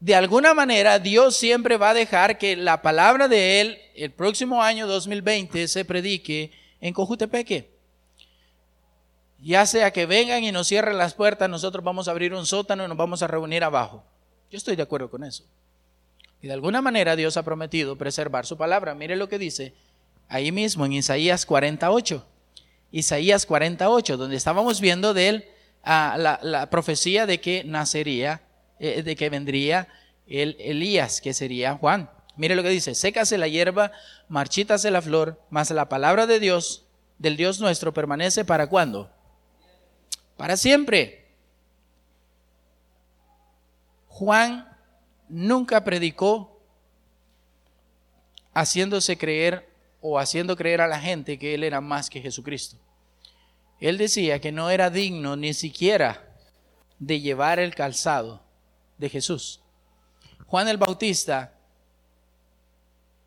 [0.00, 4.64] De alguna manera, Dios siempre va a dejar que la palabra de Él el próximo
[4.64, 7.70] año 2020 se predique en Cojutepeque.
[9.38, 12.84] Ya sea que vengan y nos cierren las puertas, nosotros vamos a abrir un sótano
[12.84, 14.02] y nos vamos a reunir abajo.
[14.50, 15.44] Yo estoy de acuerdo con eso.
[16.40, 18.96] Y de alguna manera Dios ha prometido preservar su palabra.
[18.96, 19.72] Mire lo que dice
[20.32, 22.26] ahí mismo en Isaías 48.
[22.90, 25.44] Isaías 48, donde estábamos viendo de él
[25.84, 28.42] la, la, profecía de que nacería,
[28.78, 29.88] eh, de que vendría
[30.26, 32.10] el Elías, que sería Juan.
[32.36, 33.92] Mire lo que dice, sécase la hierba,
[34.28, 36.86] marchítase la flor, mas la palabra de Dios,
[37.18, 39.10] del Dios nuestro, permanece para cuándo?
[40.38, 41.26] Para siempre.
[44.08, 44.66] Juan
[45.28, 46.58] nunca predicó
[48.54, 49.71] haciéndose creer
[50.02, 52.76] o haciendo creer a la gente que él era más que Jesucristo.
[53.80, 56.36] Él decía que no era digno ni siquiera
[56.98, 58.42] de llevar el calzado
[58.98, 59.60] de Jesús.
[60.46, 61.54] Juan el Bautista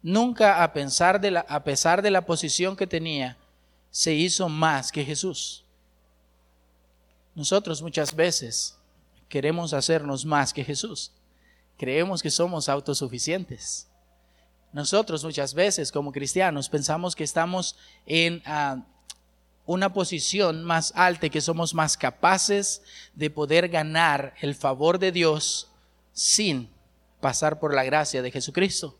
[0.01, 3.37] nunca a, de la, a pesar de la posición que tenía,
[3.89, 5.65] se hizo más que Jesús.
[7.33, 8.77] Nosotros muchas veces
[9.27, 11.11] queremos hacernos más que Jesús.
[11.77, 13.87] Creemos que somos autosuficientes.
[14.75, 18.83] Nosotros muchas veces como cristianos pensamos que estamos en ah,
[19.65, 22.81] una posición más alta que somos más capaces
[23.13, 25.69] de poder ganar el favor de Dios
[26.11, 26.69] sin
[27.21, 28.99] pasar por la gracia de Jesucristo.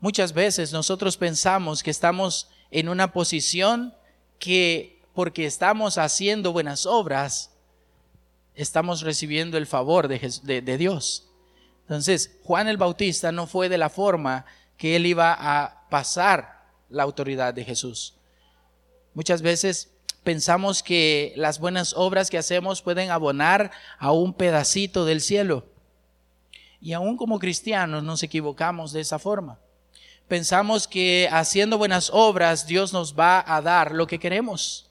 [0.00, 3.94] Muchas veces nosotros pensamos que estamos en una posición
[4.38, 7.50] que porque estamos haciendo buenas obras,
[8.54, 11.26] estamos recibiendo el favor de Dios.
[11.86, 14.44] Entonces, Juan el Bautista no fue de la forma
[14.76, 18.16] que él iba a pasar la autoridad de Jesús.
[19.14, 19.92] Muchas veces
[20.24, 23.70] pensamos que las buenas obras que hacemos pueden abonar
[24.00, 25.66] a un pedacito del cielo.
[26.80, 29.60] Y aún como cristianos nos equivocamos de esa forma.
[30.26, 34.90] Pensamos que haciendo buenas obras Dios nos va a dar lo que queremos.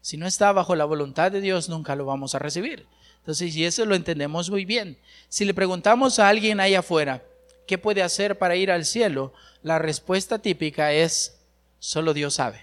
[0.00, 2.86] Si no está bajo la voluntad de Dios, nunca lo vamos a recibir.
[3.26, 4.96] Entonces, y eso lo entendemos muy bien.
[5.28, 7.24] Si le preguntamos a alguien ahí afuera,
[7.66, 9.34] ¿qué puede hacer para ir al cielo?
[9.64, 11.36] La respuesta típica es,
[11.80, 12.60] solo Dios sabe.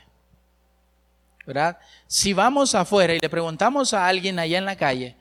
[1.45, 1.79] ¿Verdad?
[2.07, 5.17] Si vamos afuera y le preguntamos a alguien allá en la calle,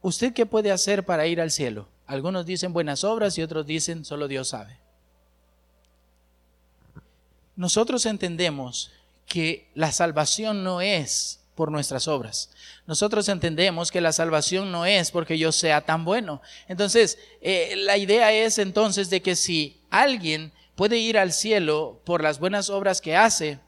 [0.00, 1.86] ¿usted qué puede hacer para ir al cielo?
[2.06, 4.78] Algunos dicen buenas obras y otros dicen solo Dios sabe.
[7.54, 8.92] Nosotros entendemos
[9.26, 12.50] que la salvación no es por nuestras obras.
[12.86, 16.42] Nosotros entendemos que la salvación no es porque yo sea tan bueno.
[16.68, 22.22] Entonces, eh, la idea es entonces de que si alguien puede ir al cielo por
[22.22, 23.58] las buenas obras que hace,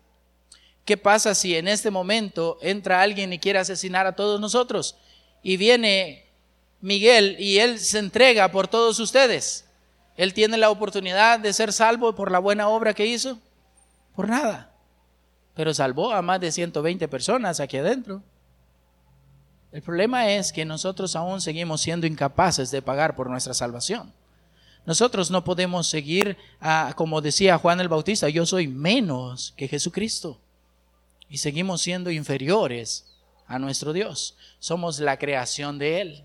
[0.85, 4.97] ¿qué pasa si en este momento entra alguien y quiere asesinar a todos nosotros?
[5.43, 6.27] Y viene
[6.81, 9.65] Miguel y él se entrega por todos ustedes.
[10.17, 13.39] Él tiene la oportunidad de ser salvo por la buena obra que hizo.
[14.15, 14.76] Por nada
[15.57, 18.23] pero salvó a más de 120 personas aquí adentro.
[19.73, 24.13] El problema es que nosotros aún seguimos siendo incapaces de pagar por nuestra salvación.
[24.85, 26.37] Nosotros no podemos seguir,
[26.95, 30.41] como decía Juan el Bautista, yo soy menos que Jesucristo.
[31.29, 33.17] Y seguimos siendo inferiores
[33.47, 34.37] a nuestro Dios.
[34.59, 36.25] Somos la creación de Él.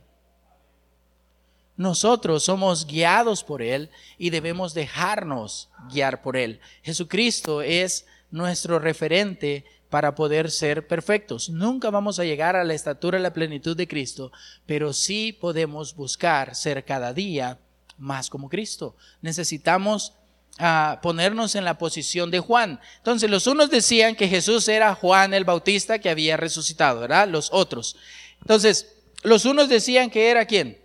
[1.77, 6.59] Nosotros somos guiados por Él y debemos dejarnos guiar por Él.
[6.83, 11.49] Jesucristo es nuestro referente para poder ser perfectos.
[11.49, 14.31] Nunca vamos a llegar a la estatura y la plenitud de Cristo,
[14.65, 17.59] pero sí podemos buscar ser cada día
[17.97, 18.95] más como Cristo.
[19.21, 20.13] Necesitamos
[20.57, 22.79] a ponernos en la posición de Juan.
[22.97, 27.27] Entonces los unos decían que Jesús era Juan el Bautista que había resucitado, ¿verdad?
[27.27, 27.97] Los otros.
[28.41, 30.81] Entonces, los unos decían que era quién?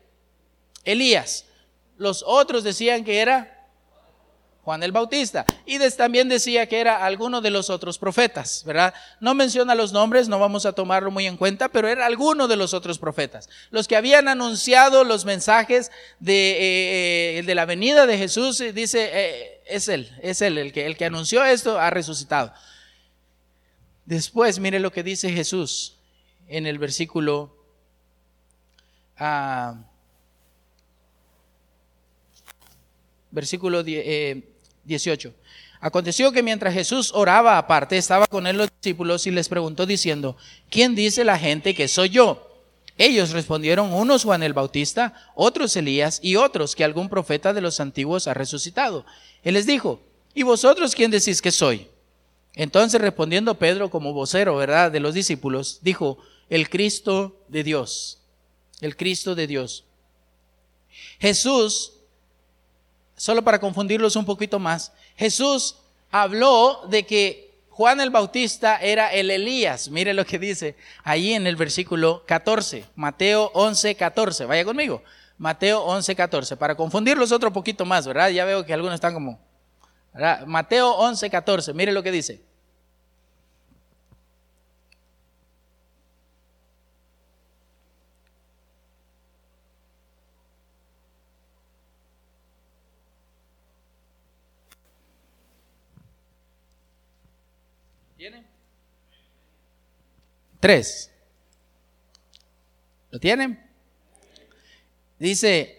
[0.85, 1.47] Elías.
[1.97, 3.56] Los otros decían que era
[4.67, 5.47] Juan el Bautista.
[5.65, 8.93] Y también decía que era alguno de los otros profetas, ¿verdad?
[9.21, 12.57] No menciona los nombres, no vamos a tomarlo muy en cuenta, pero era alguno de
[12.57, 13.49] los otros profetas.
[13.71, 18.73] Los que habían anunciado los mensajes de, eh, eh, de la venida de Jesús, eh,
[18.73, 22.53] dice, es él, es él, el que, anunció esto ha resucitado.
[24.05, 25.97] Después, mire lo que dice Jesús
[26.49, 27.57] en el versículo...
[29.17, 29.77] Ah,
[33.31, 33.85] versículo
[34.87, 35.35] 18.
[35.81, 40.37] Aconteció que mientras Jesús oraba aparte, estaba con él los discípulos y les preguntó diciendo,
[40.71, 42.43] ¿quién dice la gente que soy yo?
[42.99, 47.79] Ellos respondieron, unos Juan el Bautista, otros Elías y otros que algún profeta de los
[47.79, 49.05] antiguos ha resucitado.
[49.43, 50.01] Él les dijo,
[50.35, 51.89] ¿y vosotros quién decís que soy?
[52.55, 56.17] Entonces respondiendo Pedro como vocero, ¿verdad?, de los discípulos, dijo,
[56.49, 58.19] el Cristo de Dios,
[58.81, 59.85] el Cristo de Dios.
[61.19, 61.93] Jesús
[63.17, 65.77] solo para confundirlos un poquito más, Jesús
[66.11, 69.91] habló de que Juan el Bautista era el Elías.
[69.91, 74.47] Mire lo que dice ahí en el versículo 14, Mateo 11, 14.
[74.47, 75.03] Vaya conmigo.
[75.37, 76.57] Mateo 11, 14.
[76.57, 78.31] Para confundirlos otro poquito más, ¿verdad?
[78.31, 79.39] Ya veo que algunos están como...
[80.47, 81.75] Mateo 11, 14.
[81.75, 82.41] Mire lo que dice.
[100.61, 101.11] Tres.
[103.11, 103.63] ¿Lo tienen?
[105.19, 105.77] Dice,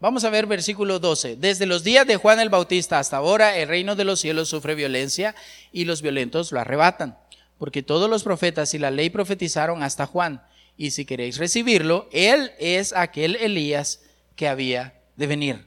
[0.00, 1.36] vamos a ver versículo 12.
[1.36, 4.74] Desde los días de Juan el Bautista hasta ahora el reino de los cielos sufre
[4.74, 5.34] violencia
[5.72, 7.18] y los violentos lo arrebatan.
[7.58, 10.42] Porque todos los profetas y la ley profetizaron hasta Juan.
[10.76, 14.00] Y si queréis recibirlo, él es aquel Elías
[14.36, 15.66] que había de venir.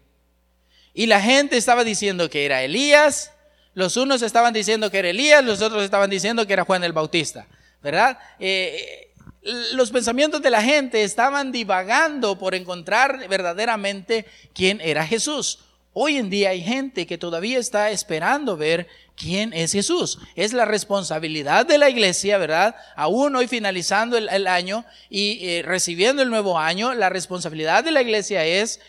[0.94, 3.32] Y la gente estaba diciendo que era Elías,
[3.74, 6.94] los unos estaban diciendo que era Elías, los otros estaban diciendo que era Juan el
[6.94, 7.48] Bautista,
[7.82, 8.18] ¿verdad?
[8.40, 9.12] Eh,
[9.74, 15.60] los pensamientos de la gente estaban divagando por encontrar verdaderamente quién era Jesús.
[15.94, 20.20] Hoy en día hay gente que todavía está esperando ver quién es Jesús.
[20.36, 22.76] Es la responsabilidad de la iglesia, ¿verdad?
[22.96, 28.02] Aún hoy finalizando el, año y eh, recibiendo el nuevo año, la responsabilidad de la
[28.02, 28.80] iglesia es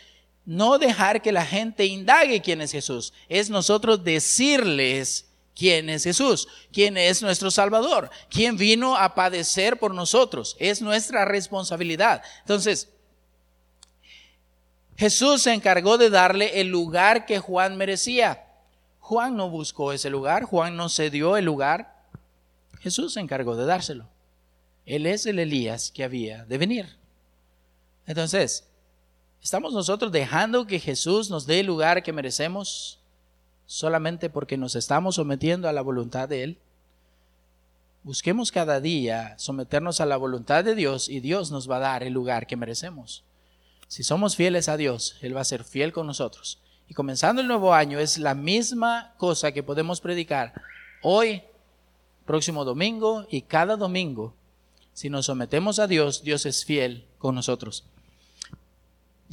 [0.45, 6.47] no dejar que la gente indague quién es Jesús, es nosotros decirles quién es Jesús,
[6.71, 12.23] quién es nuestro Salvador, quién vino a padecer por nosotros, es nuestra responsabilidad.
[12.41, 12.89] Entonces,
[14.97, 18.45] Jesús se encargó de darle el lugar que Juan merecía.
[18.99, 22.03] Juan no buscó ese lugar, Juan no cedió el lugar,
[22.79, 24.09] Jesús se encargó de dárselo.
[24.85, 26.97] Él es el Elías que había de venir.
[28.05, 28.67] Entonces,
[29.43, 32.99] ¿Estamos nosotros dejando que Jesús nos dé el lugar que merecemos
[33.65, 36.57] solamente porque nos estamos sometiendo a la voluntad de Él?
[38.03, 42.03] Busquemos cada día someternos a la voluntad de Dios y Dios nos va a dar
[42.03, 43.25] el lugar que merecemos.
[43.89, 46.61] Si somos fieles a Dios, Él va a ser fiel con nosotros.
[46.87, 50.53] Y comenzando el nuevo año es la misma cosa que podemos predicar
[51.01, 51.43] hoy,
[52.25, 54.35] próximo domingo y cada domingo.
[54.93, 57.83] Si nos sometemos a Dios, Dios es fiel con nosotros.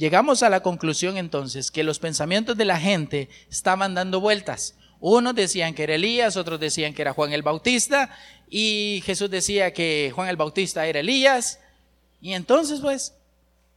[0.01, 4.73] Llegamos a la conclusión entonces que los pensamientos de la gente estaban dando vueltas.
[4.99, 8.09] Unos decían que era Elías, otros decían que era Juan el Bautista,
[8.49, 11.59] y Jesús decía que Juan el Bautista era Elías.
[12.19, 13.13] Y entonces, pues,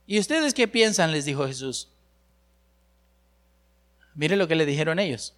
[0.06, 1.12] ¿y ustedes qué piensan?
[1.12, 1.88] les dijo Jesús.
[4.14, 5.34] Mire lo que le dijeron ellos.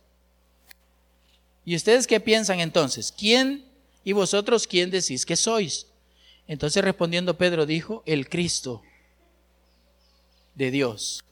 [1.65, 3.11] ¿Y ustedes qué piensan entonces?
[3.11, 3.65] ¿Quién
[4.05, 5.89] y vosotros quién decís que sois?
[6.47, 8.85] Entonces respondiendo Pedro dijo, el Cristo
[10.57, 11.23] de Dios.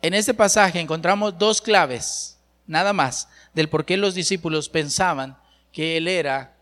[0.00, 5.36] En este pasaje encontramos dos claves, nada más, del por qué los discípulos pensaban
[5.72, 6.56] que Él era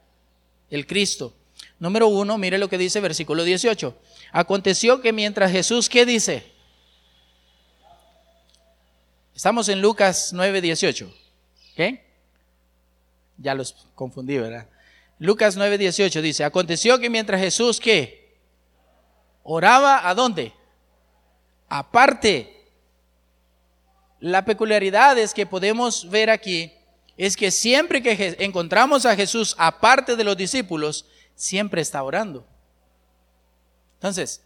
[0.70, 1.34] el Cristo.
[1.78, 3.98] Número uno, mire lo que dice versículo 18.
[4.32, 6.50] Aconteció que mientras Jesús, ¿qué dice?
[9.34, 11.14] Estamos en Lucas 9, 18.
[11.74, 12.06] ¿Qué?
[13.36, 14.66] Ya los confundí, ¿verdad?
[15.18, 18.25] Lucas 9, 18 dice, aconteció que mientras Jesús, ¿qué?
[19.48, 20.52] Oraba a dónde?
[21.68, 22.52] Aparte.
[24.18, 26.72] La peculiaridad es que podemos ver aquí
[27.16, 32.46] es que siempre que encontramos a Jesús aparte de los discípulos, siempre está orando.
[33.94, 34.42] Entonces,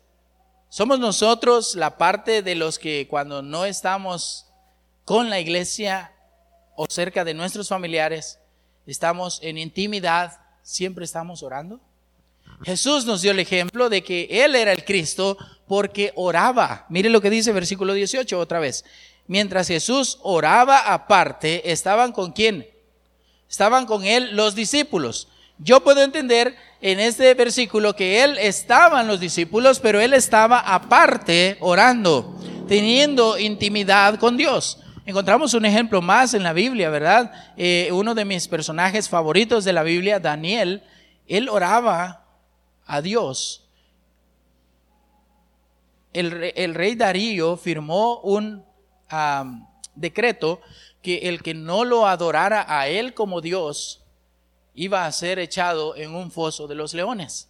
[0.73, 4.47] Somos nosotros la parte de los que cuando no estamos
[5.05, 6.13] con la iglesia
[6.77, 8.39] o cerca de nuestros familiares,
[8.87, 11.81] estamos en intimidad, siempre estamos orando.
[12.63, 16.87] Jesús nos dio el ejemplo de que Él era el Cristo porque oraba.
[16.89, 18.85] Mire lo que dice versículo 18 otra vez.
[19.27, 22.67] Mientras Jesús oraba aparte, ¿estaban con quién?
[23.49, 25.29] Estaban con Él los discípulos.
[25.59, 31.57] Yo puedo entender en este versículo que Él estaban los discípulos, pero Él estaba aparte
[31.61, 34.79] orando, teniendo intimidad con Dios.
[35.07, 37.33] Encontramos un ejemplo más en la Biblia, ¿verdad?
[37.57, 40.83] Eh, uno de mis personajes favoritos de la Biblia, Daniel,
[41.27, 42.25] él oraba
[42.91, 43.69] a Dios.
[46.13, 48.65] El, rey Darío firmó un
[49.95, 50.61] decreto
[51.01, 54.03] que el que no lo adorara a él como Dios
[54.75, 57.49] iba a ser echado en un foso de los leones.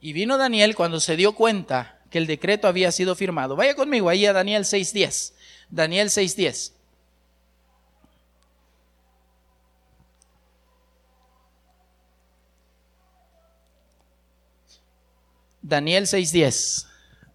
[0.00, 3.56] Y vino Daniel cuando se dio cuenta que el decreto había sido firmado.
[3.56, 5.32] Vaya conmigo ahí a Daniel 6.10.
[5.68, 6.73] Daniel 6.10.
[15.66, 16.84] Daniel 6.10.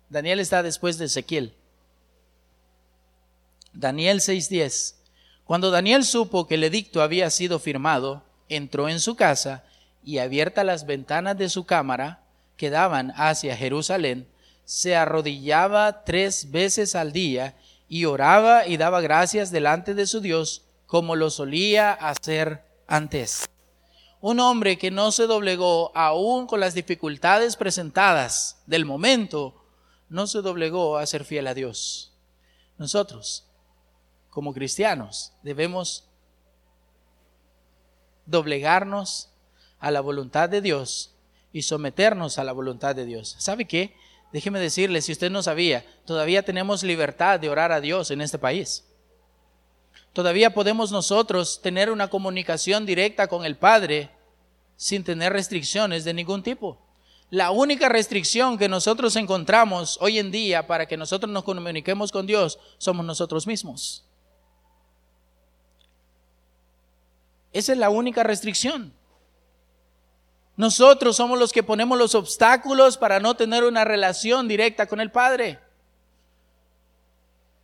[0.08, 1.56] Daniel está después de Ezequiel.
[3.74, 4.94] Daniel 6.10.
[5.46, 9.64] Cuando Daniel supo que el edicto había sido firmado, entró en su casa
[10.04, 12.22] y abiertas las ventanas de su cámara
[12.56, 14.28] que daban hacia Jerusalén,
[14.64, 17.56] se arrodillaba tres veces al día
[17.88, 23.50] y oraba y daba gracias delante de su Dios como lo solía hacer antes.
[24.22, 29.64] Un hombre que no se doblegó aún con las dificultades presentadas del momento,
[30.10, 32.14] no se doblegó a ser fiel a Dios.
[32.78, 33.46] Nosotros,
[34.30, 36.10] como cristianos, debemos
[38.26, 39.30] doblegarnos
[39.80, 41.16] a la voluntad de Dios
[41.54, 43.36] y someternos a la voluntad de Dios.
[43.40, 43.96] ¿Sabe qué?
[44.34, 48.38] Déjeme decirle, si usted no sabía, todavía tenemos libertad de orar a Dios en este
[48.38, 48.86] país.
[50.14, 54.10] Todavía podemos nosotros tener una comunicación directa con el Padre
[54.76, 56.80] sin tener restricciones de ningún tipo.
[57.30, 62.26] La única restricción que nosotros encontramos hoy en día para que nosotros nos comuniquemos con
[62.26, 64.04] Dios somos nosotros mismos.
[67.54, 68.94] Esa es la única restricción.
[70.56, 75.12] Nosotros somos los que ponemos los obstáculos para no tener una relación directa con el
[75.12, 75.60] Padre.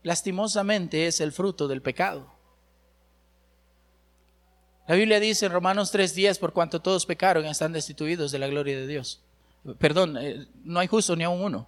[0.03, 2.34] Lastimosamente es el fruto del pecado.
[4.87, 8.47] La Biblia dice en Romanos 3:10, por cuanto todos pecaron y están destituidos de la
[8.47, 9.19] gloria de Dios.
[9.79, 11.67] Perdón, eh, no hay justo ni a un uno.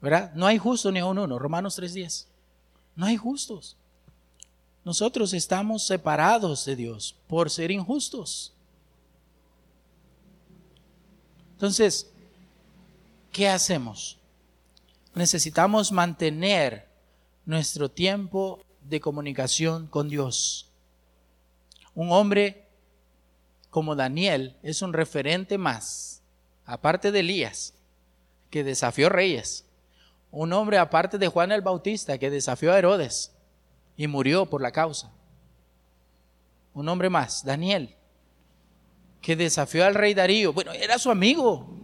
[0.00, 0.32] ¿Verdad?
[0.34, 1.38] No hay justo ni a un uno.
[1.38, 2.26] Romanos 3:10.
[2.96, 3.76] No hay justos.
[4.84, 8.52] Nosotros estamos separados de Dios por ser injustos.
[11.52, 12.10] Entonces,
[13.30, 14.18] ¿qué hacemos?
[15.14, 16.88] Necesitamos mantener
[17.44, 20.69] nuestro tiempo de comunicación con Dios.
[21.94, 22.66] Un hombre
[23.70, 26.22] como Daniel es un referente más,
[26.64, 27.74] aparte de Elías,
[28.50, 29.64] que desafió reyes.
[30.30, 33.32] Un hombre aparte de Juan el Bautista, que desafió a Herodes
[33.96, 35.10] y murió por la causa.
[36.72, 37.96] Un hombre más, Daniel,
[39.20, 40.52] que desafió al rey Darío.
[40.52, 41.79] Bueno, era su amigo.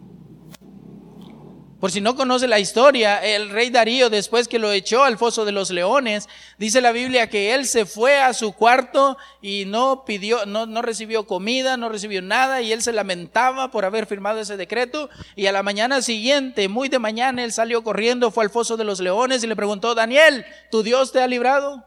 [1.80, 5.44] Por si no conoce la historia, el rey Darío, después que lo echó al foso
[5.44, 10.06] de los leones, dice la Biblia que él se fue a su cuarto y no
[10.06, 14.40] pidió, no, no recibió comida, no recibió nada, y él se lamentaba por haber firmado
[14.40, 15.10] ese decreto.
[15.34, 18.84] Y a la mañana siguiente, muy de mañana, él salió corriendo, fue al foso de
[18.84, 21.84] los leones y le preguntó, Daniel, ¿tu Dios te ha librado?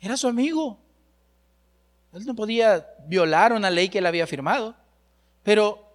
[0.00, 0.78] Era su amigo.
[2.12, 4.76] Él no podía violar una ley que él había firmado.
[5.42, 5.92] Pero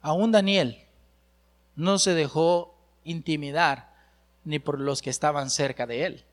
[0.00, 0.87] aún Daniel
[1.78, 2.74] no se dejó
[3.04, 3.94] intimidar
[4.44, 6.24] ni por los que estaban cerca de él.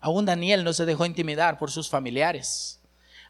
[0.00, 2.78] Aún Daniel no se dejó intimidar por sus familiares.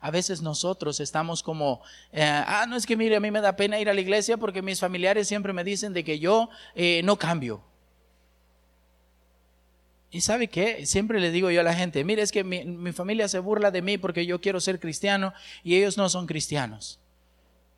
[0.01, 1.82] A veces nosotros estamos como,
[2.12, 4.36] eh, ah, no es que mire, a mí me da pena ir a la iglesia
[4.36, 7.62] porque mis familiares siempre me dicen de que yo eh, no cambio.
[10.11, 12.90] Y sabe qué, siempre le digo yo a la gente, mire, es que mi, mi
[12.90, 15.32] familia se burla de mí porque yo quiero ser cristiano
[15.62, 16.99] y ellos no son cristianos.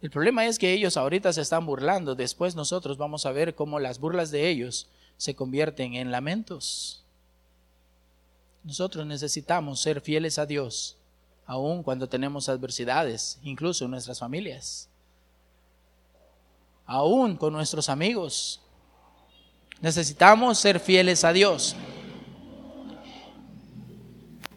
[0.01, 3.81] El problema es que ellos ahorita se están burlando, después nosotros vamos a ver cómo
[3.81, 7.03] las burlas de ellos se convierten en lamentos.
[8.63, 10.97] Nosotros necesitamos ser fieles a Dios,
[11.47, 14.89] aun cuando tenemos adversidades, incluso en nuestras familias,
[16.87, 18.61] aún con nuestros amigos.
[19.81, 21.75] Necesitamos ser fieles a Dios.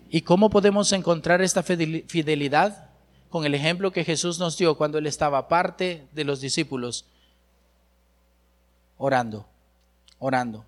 [0.07, 2.90] ¿Y cómo podemos encontrar esta fidelidad?
[3.31, 7.05] Con el ejemplo que Jesús nos dio cuando Él estaba parte de los discípulos.
[8.97, 9.47] orando,
[10.19, 10.63] orando.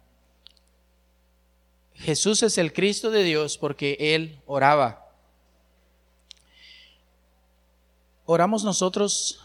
[1.93, 5.07] Jesús es el Cristo de Dios porque Él oraba.
[8.25, 9.39] ¿Oramos nosotros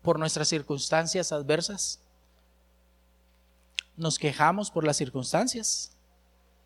[0.00, 2.00] por nuestras circunstancias adversas?
[3.96, 5.90] ¿Nos quejamos por las circunstancias?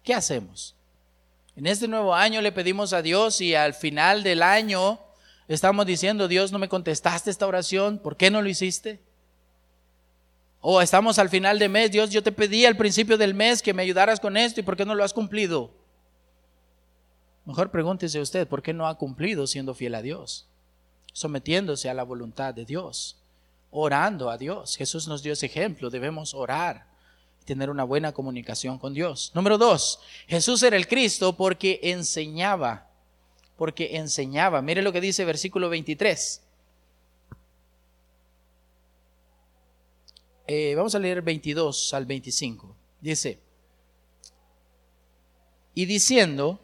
[0.04, 0.76] ¿Qué hacemos?
[1.56, 5.00] En este nuevo año le pedimos a Dios y al final del año
[5.48, 9.00] estamos diciendo, Dios, no me contestaste esta oración, ¿por qué no lo hiciste?
[10.60, 13.74] O estamos al final de mes, Dios, yo te pedí al principio del mes que
[13.74, 15.72] me ayudaras con esto y ¿por qué no lo has cumplido?
[17.46, 20.46] Mejor pregúntese usted, ¿por qué no ha cumplido siendo fiel a Dios?
[21.12, 23.18] Sometiéndose a la voluntad de Dios,
[23.70, 24.76] orando a Dios.
[24.76, 26.89] Jesús nos dio ese ejemplo, debemos orar
[27.40, 29.32] y tener una buena comunicación con Dios.
[29.34, 32.90] Número dos, Jesús era el Cristo porque enseñaba,
[33.56, 34.62] porque enseñaba.
[34.62, 36.42] Mire lo que dice versículo 23.
[40.46, 42.76] Eh, vamos a leer 22 al 25.
[43.00, 43.40] Dice,
[45.74, 46.60] y diciendo,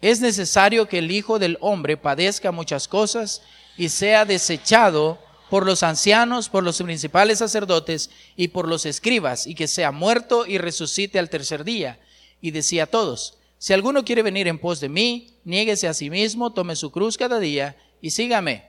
[0.00, 3.42] es necesario que el Hijo del Hombre padezca muchas cosas
[3.76, 5.18] y sea desechado
[5.50, 10.46] por los ancianos, por los principales sacerdotes y por los escribas, y que sea muerto
[10.46, 11.98] y resucite al tercer día.
[12.40, 16.08] Y decía a todos, si alguno quiere venir en pos de mí, niéguese a sí
[16.08, 18.64] mismo, tome su cruz cada día y sígame.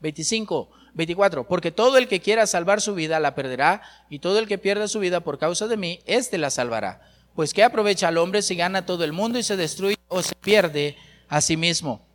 [0.00, 0.70] 25.
[0.94, 4.56] 24, porque todo el que quiera salvar su vida la perderá, y todo el que
[4.56, 7.02] pierda su vida por causa de mí, éste la salvará.
[7.34, 10.34] Pues ¿qué aprovecha al hombre si gana todo el mundo y se destruye o se
[10.36, 10.96] pierde
[11.28, 12.05] a sí mismo?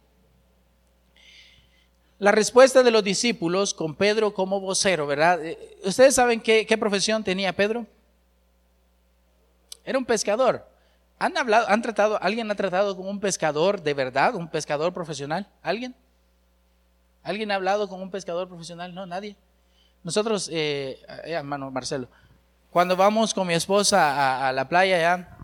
[2.22, 5.44] La respuesta de los discípulos con Pedro como vocero, ¿verdad?
[5.44, 7.88] Eh, ¿Ustedes saben qué, profesión tenía Pedro?
[9.84, 10.64] Era un pescador.
[11.18, 15.48] ¿Han hablado, han tratado, alguien ha tratado con un pescador de verdad, un pescador profesional?
[15.64, 15.96] ¿Alguien?
[17.24, 18.94] ¿Alguien ha hablado con un pescador profesional?
[18.94, 19.36] No, nadie.
[20.04, 22.08] Nosotros, eh, eh, hermano Marcelo,
[22.70, 25.38] cuando vamos con mi esposa a, la playa ya,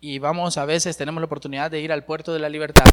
[0.00, 2.86] y vamos a veces, tenemos la oportunidad de ir al puerto de la libertad,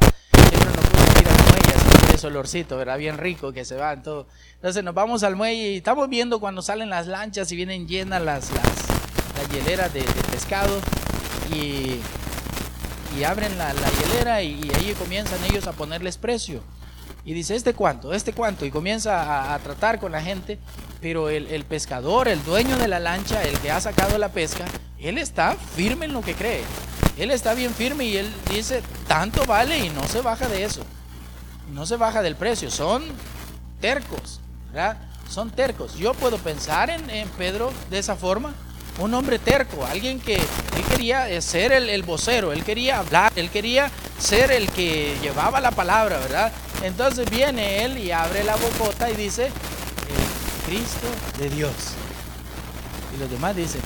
[0.50, 2.98] siempre nos gusta ir al muelle, ese olorcito, ¿verdad?
[2.98, 4.28] Bien rico que se va en todo.
[4.56, 8.22] Entonces nos vamos al muelle y estamos viendo cuando salen las lanchas y vienen llenas
[8.22, 10.80] las, las, hieleras de, pescado
[11.54, 12.00] y,
[13.18, 16.62] y abren la, hielera y ahí comienzan ellos a ponerles precio
[17.26, 18.14] y dice, ¿este cuánto?
[18.14, 18.66] ¿Este cuánto?
[18.66, 20.60] Y comienza a, tratar con la gente,
[21.02, 24.66] pero el, pescador, el dueño de la lancha, el que ha sacado la pesca,
[25.00, 26.64] él está firme en lo que cree.
[27.18, 30.84] Él está bien firme y él dice, tanto vale y no se baja de eso.
[31.74, 32.72] No se baja del precio.
[32.72, 33.04] Son
[33.82, 34.40] tercos,
[34.72, 34.98] ¿verdad?
[35.30, 35.96] Son tercos.
[35.96, 38.54] Yo puedo pensar en, en Pedro de esa forma
[39.00, 43.50] un hombre terco, alguien que él quería eh, ser el, vocero, él quería hablar, él
[43.50, 46.52] quería ser el que llevaba la palabra, ¿verdad?
[46.84, 51.08] Entonces viene él y abre la bocota y dice, el Cristo
[51.40, 51.74] de Dios.
[53.16, 53.82] Y los demás dicen,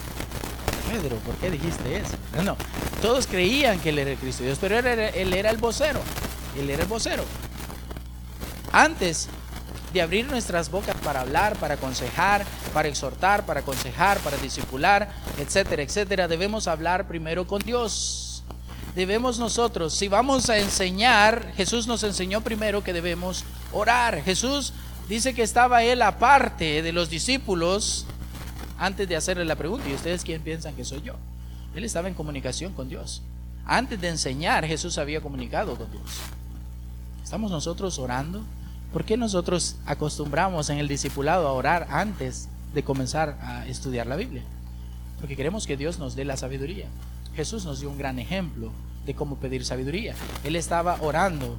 [0.91, 2.15] Pedro, ¿por qué dijiste eso?
[2.35, 2.57] No, no,
[3.01, 5.57] todos creían que él era el Cristo de Dios, pero él era, él era el
[5.57, 6.01] vocero,
[6.59, 7.23] él era el vocero.
[8.77, 9.27] Antes
[9.91, 15.09] de abrir nuestras bocas para hablar, para aconsejar, para exhortar, para aconsejar, para discipular,
[15.39, 18.43] etcétera, etcétera, debemos hablar primero con Dios.
[18.93, 24.21] Debemos nosotros, si vamos a enseñar, Jesús nos enseñó primero que debemos orar.
[24.21, 24.73] Jesús
[25.09, 28.05] dice que estaba él aparte de los discípulos
[28.77, 29.89] antes de hacerle la pregunta.
[29.89, 31.15] ¿Y ustedes quién piensan que soy yo?
[31.73, 33.23] Él estaba en comunicación con Dios.
[33.65, 36.03] Antes de enseñar, Jesús había comunicado con Dios.
[37.23, 38.43] ¿Estamos nosotros orando?
[38.93, 44.15] ¿Por qué nosotros acostumbramos en el discipulado a orar antes de comenzar a estudiar la
[44.15, 44.43] Biblia?
[45.19, 46.87] Porque queremos que Dios nos dé la sabiduría.
[47.35, 48.71] Jesús nos dio un gran ejemplo
[49.05, 50.15] de cómo pedir sabiduría.
[50.43, 51.57] Él estaba orando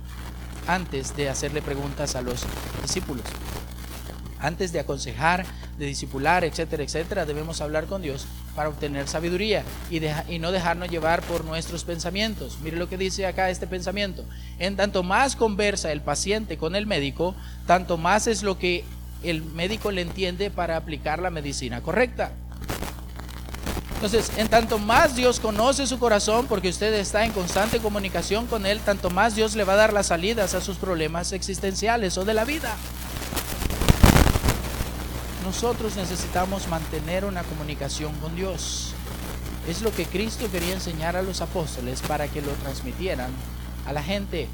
[0.66, 2.44] antes de hacerle preguntas a los
[2.82, 3.24] discípulos.
[4.41, 5.45] Antes de aconsejar,
[5.78, 10.01] de discipular, etcétera, etcétera, debemos hablar con Dios para obtener sabiduría y,
[10.32, 12.59] y, no dejarnos llevar por nuestros pensamientos.
[12.62, 14.24] Mire lo que dice acá este pensamiento.
[14.59, 17.34] En tanto más conversa el paciente con el médico,
[17.66, 18.84] tanto más es lo que
[19.22, 22.32] el médico le entiende para aplicar la medicina correcta.
[23.95, 28.64] Entonces, en tanto más Dios conoce su corazón, porque usted está en constante comunicación con
[28.64, 32.24] Él, tanto más Dios le va a dar las salidas a sus problemas existenciales o
[32.24, 32.76] de la vida
[35.49, 38.92] nosotros necesitamos mantener una comunicación con Dios.
[39.66, 43.30] Es lo que Cristo quería enseñar a los apóstoles para que lo transmitieran
[43.86, 44.46] a la gente.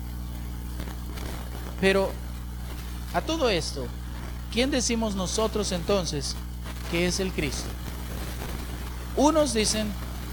[1.81, 2.13] Pero
[3.13, 3.89] a todo esto,
[4.53, 6.37] ¿quién decimos nosotros entonces
[6.93, 7.67] que es el Cristo?
[9.17, 9.89] Unos dicen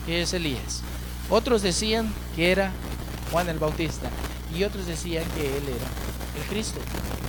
[0.05, 0.81] que es Elías,
[1.31, 2.71] otros decían que era
[3.31, 4.11] Juan el Bautista
[4.55, 6.79] y otros decían que él era el Cristo.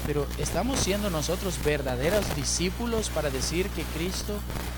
[0.06, 4.34] Pero ¿estamos siendo nosotros verdaderos discípulos para decir que Cristo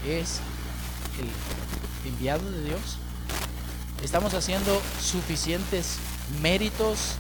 [0.07, 0.41] es
[1.19, 2.99] el enviado de Dios?
[4.03, 5.97] ¿Estamos haciendo suficientes
[6.43, 7.15] méritos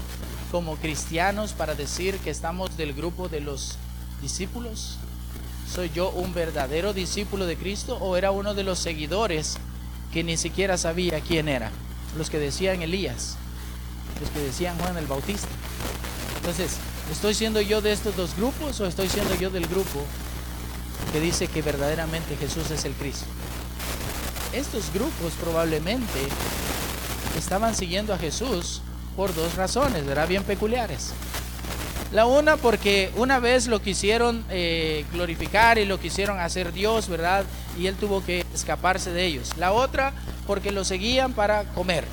[0.52, 3.78] como cristianos para decir que estamos del grupo de los
[4.20, 4.98] discípulos?
[5.72, 9.57] ¿Soy yo un verdadero discípulo de Cristo o era uno de los seguidores
[10.12, 11.70] que ni siquiera sabía quién era?
[12.18, 13.36] Los que decían Elías,
[14.20, 15.48] los que decían Juan el Bautista.
[16.36, 16.76] Entonces,
[17.11, 20.05] ¿estoy siendo yo de estos dos grupos o estoy siendo yo del grupo
[21.12, 23.26] que dice que verdaderamente Jesús es el Cristo?
[24.52, 26.20] Estos grupos probablemente
[27.38, 28.82] estaban siguiendo a Jesús
[29.16, 30.28] por dos razones, ¿verdad?
[30.28, 31.12] Bien peculiares.
[32.12, 37.44] La una porque una vez lo quisieron eh, glorificar y lo quisieron hacer Dios, ¿verdad?
[37.76, 39.50] Y él tuvo que escaparse de ellos.
[39.57, 40.12] La otra
[40.46, 42.05] porque lo seguían para comer.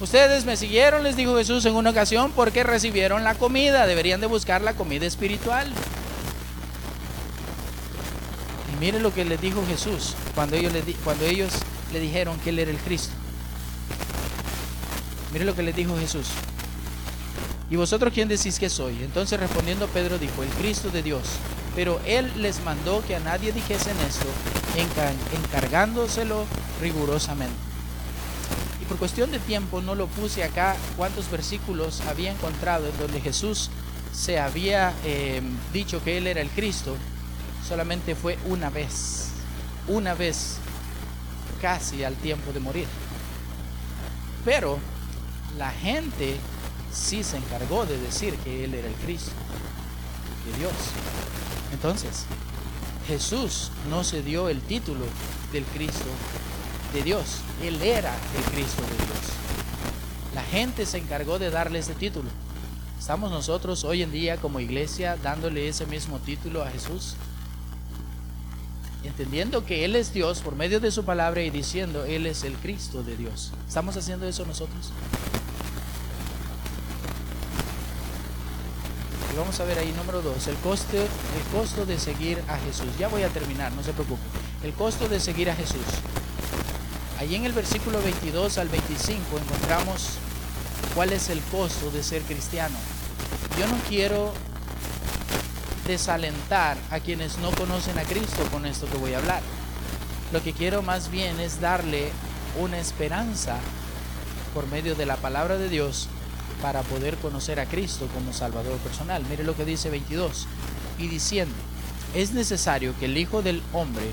[0.00, 3.86] Ustedes me siguieron, les dijo Jesús en una ocasión, porque recibieron la comida.
[3.86, 5.72] Deberían de buscar la comida espiritual.
[8.72, 11.50] Y miren lo que les dijo Jesús cuando ellos le, cuando ellos
[11.92, 13.14] le dijeron que Él era el Cristo.
[15.32, 16.28] Miren lo que les dijo Jesús.
[17.70, 19.02] ¿Y vosotros quién decís que soy?
[19.02, 21.22] Entonces respondiendo Pedro dijo, el Cristo de Dios.
[21.74, 24.26] Pero Él les mandó que a nadie dijesen esto,
[25.42, 26.44] encargándoselo
[26.80, 27.65] rigurosamente.
[28.88, 33.70] Por cuestión de tiempo no lo puse acá cuántos versículos había encontrado en donde Jesús
[34.12, 36.96] se había eh, dicho que Él era el Cristo.
[37.66, 39.30] Solamente fue una vez.
[39.88, 40.58] Una vez
[41.60, 42.86] casi al tiempo de morir.
[44.44, 44.78] Pero
[45.58, 46.36] la gente
[46.92, 49.32] sí se encargó de decir que Él era el Cristo
[50.46, 50.72] de Dios.
[51.72, 52.24] Entonces,
[53.08, 55.04] Jesús no se dio el título
[55.52, 56.06] del Cristo
[56.96, 57.42] de Dios.
[57.62, 59.20] Él era el Cristo de Dios.
[60.34, 62.30] La gente se encargó de darle ese título.
[62.98, 67.14] ¿Estamos nosotros hoy en día como iglesia dándole ese mismo título a Jesús?
[69.04, 72.54] entendiendo que Él es Dios por medio de su palabra y diciendo Él es el
[72.54, 73.52] Cristo de Dios.
[73.68, 74.90] ¿Estamos haciendo eso nosotros?
[79.36, 82.88] Vamos a ver ahí número dos, el coste, el costo de seguir a Jesús.
[82.98, 84.22] Ya voy a terminar, no se preocupe.
[84.64, 85.84] El costo de seguir a Jesús.
[87.18, 90.18] Allí en el versículo 22 al 25 encontramos
[90.94, 92.76] cuál es el costo de ser cristiano.
[93.58, 94.34] Yo no quiero
[95.86, 99.40] desalentar a quienes no conocen a Cristo con esto que voy a hablar.
[100.32, 102.10] Lo que quiero más bien es darle
[102.60, 103.56] una esperanza
[104.52, 106.08] por medio de la palabra de Dios
[106.60, 109.24] para poder conocer a Cristo como Salvador personal.
[109.30, 110.46] Mire lo que dice 22.
[110.98, 111.54] Y diciendo,
[112.14, 114.10] es necesario que el Hijo del Hombre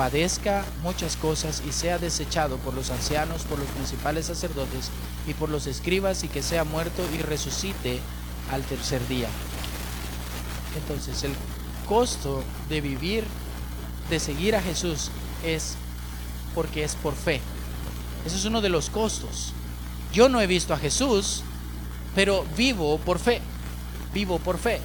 [0.00, 4.88] padezca muchas cosas y sea desechado por los ancianos, por los principales sacerdotes
[5.26, 8.00] y por los escribas y que sea muerto y resucite
[8.50, 9.28] al tercer día.
[10.74, 11.32] Entonces el
[11.86, 13.24] costo de vivir,
[14.08, 15.10] de seguir a Jesús
[15.44, 15.76] es
[16.54, 17.42] porque es por fe.
[18.24, 19.52] Ese es uno de los costos.
[20.14, 21.42] Yo no he visto a Jesús,
[22.14, 23.42] pero vivo por fe.
[24.14, 24.80] Vivo por fe.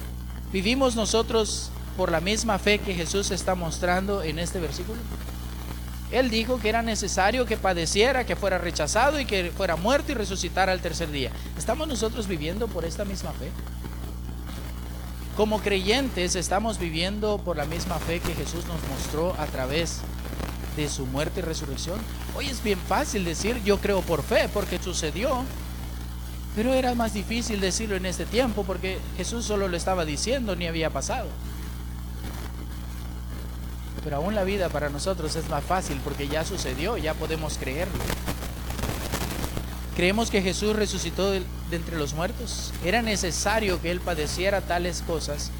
[0.52, 5.00] ¿Vivimos nosotros por la misma fe que Jesús está mostrando en este versículo?
[6.12, 10.14] Él dijo que era necesario que padeciera, que fuera rechazado y que fuera muerto y
[10.14, 11.32] resucitara al tercer día.
[11.58, 13.50] ¿Estamos nosotros viviendo por esta misma fe?
[15.36, 20.00] Como creyentes estamos viviendo por la misma fe que Jesús nos mostró a través
[20.76, 21.98] de su muerte y resurrección.
[22.36, 25.42] Hoy es bien fácil decir yo creo por fe porque sucedió,
[26.54, 30.66] pero era más difícil decirlo en este tiempo porque Jesús solo lo estaba diciendo ni
[30.66, 31.26] había pasado.
[34.06, 37.98] Pero aún la vida para nosotros es más fácil porque ya sucedió, ya podemos creerlo.
[39.96, 41.42] ¿Creemos que Jesús resucitó de,
[41.72, 42.72] entre los muertos?
[42.84, 45.50] Era necesario que Él padeciera tales cosas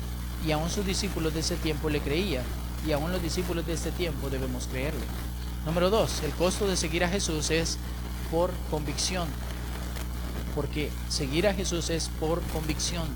[0.46, 2.44] y aún sus discípulos de ese tiempo le creían
[2.86, 5.04] y aún los discípulos de este tiempo debemos creerle.
[5.64, 7.78] Número dos, el costo de seguir a Jesús es
[8.30, 9.26] por convicción.
[10.54, 13.08] Porque seguir a Jesús es por convicción,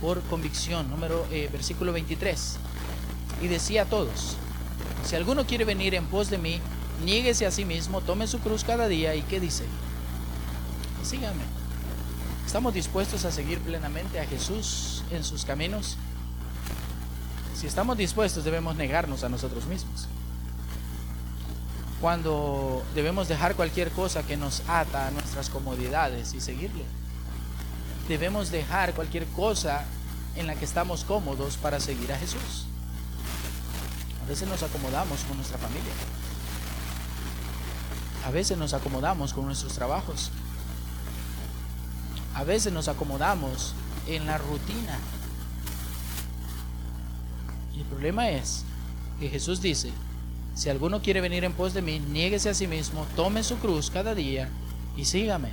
[0.00, 0.90] por convicción.
[0.90, 2.56] Número eh, versículo 23.
[3.42, 4.38] Y decía a todos,
[5.04, 6.60] si alguno quiere venir en pos de mí,
[7.04, 9.64] niéguese a sí mismo, tome su cruz cada día y ¿qué dice?
[11.04, 11.44] síganme.
[12.46, 15.96] ¿Estamos dispuestos a seguir plenamente a Jesús en sus caminos?
[17.54, 20.08] Si estamos dispuestos debemos negarnos a nosotros mismos.
[22.00, 26.84] Cuando debemos dejar cualquier cosa que nos ata a nuestras comodidades y seguirle.
[28.08, 29.84] Debemos dejar cualquier cosa
[30.34, 32.66] en la que estamos cómodos para seguir a Jesús.
[34.32, 35.92] A veces nos acomodamos con nuestra familia.
[38.24, 40.30] A veces nos acomodamos con nuestros trabajos.
[42.34, 43.74] A veces nos acomodamos
[44.06, 44.98] en la rutina.
[47.76, 48.64] Y el problema es
[49.20, 49.92] que Jesús dice
[50.54, 53.90] si alguno quiere venir en pos de mí, niéguese a sí mismo, tome su cruz
[53.90, 54.48] cada día
[54.96, 55.50] y sígame.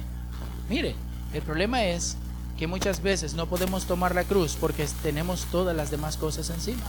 [0.70, 0.96] Mire,
[1.34, 2.16] el problema es
[2.58, 6.86] que muchas veces no podemos tomar la cruz porque tenemos todas las demás cosas encima.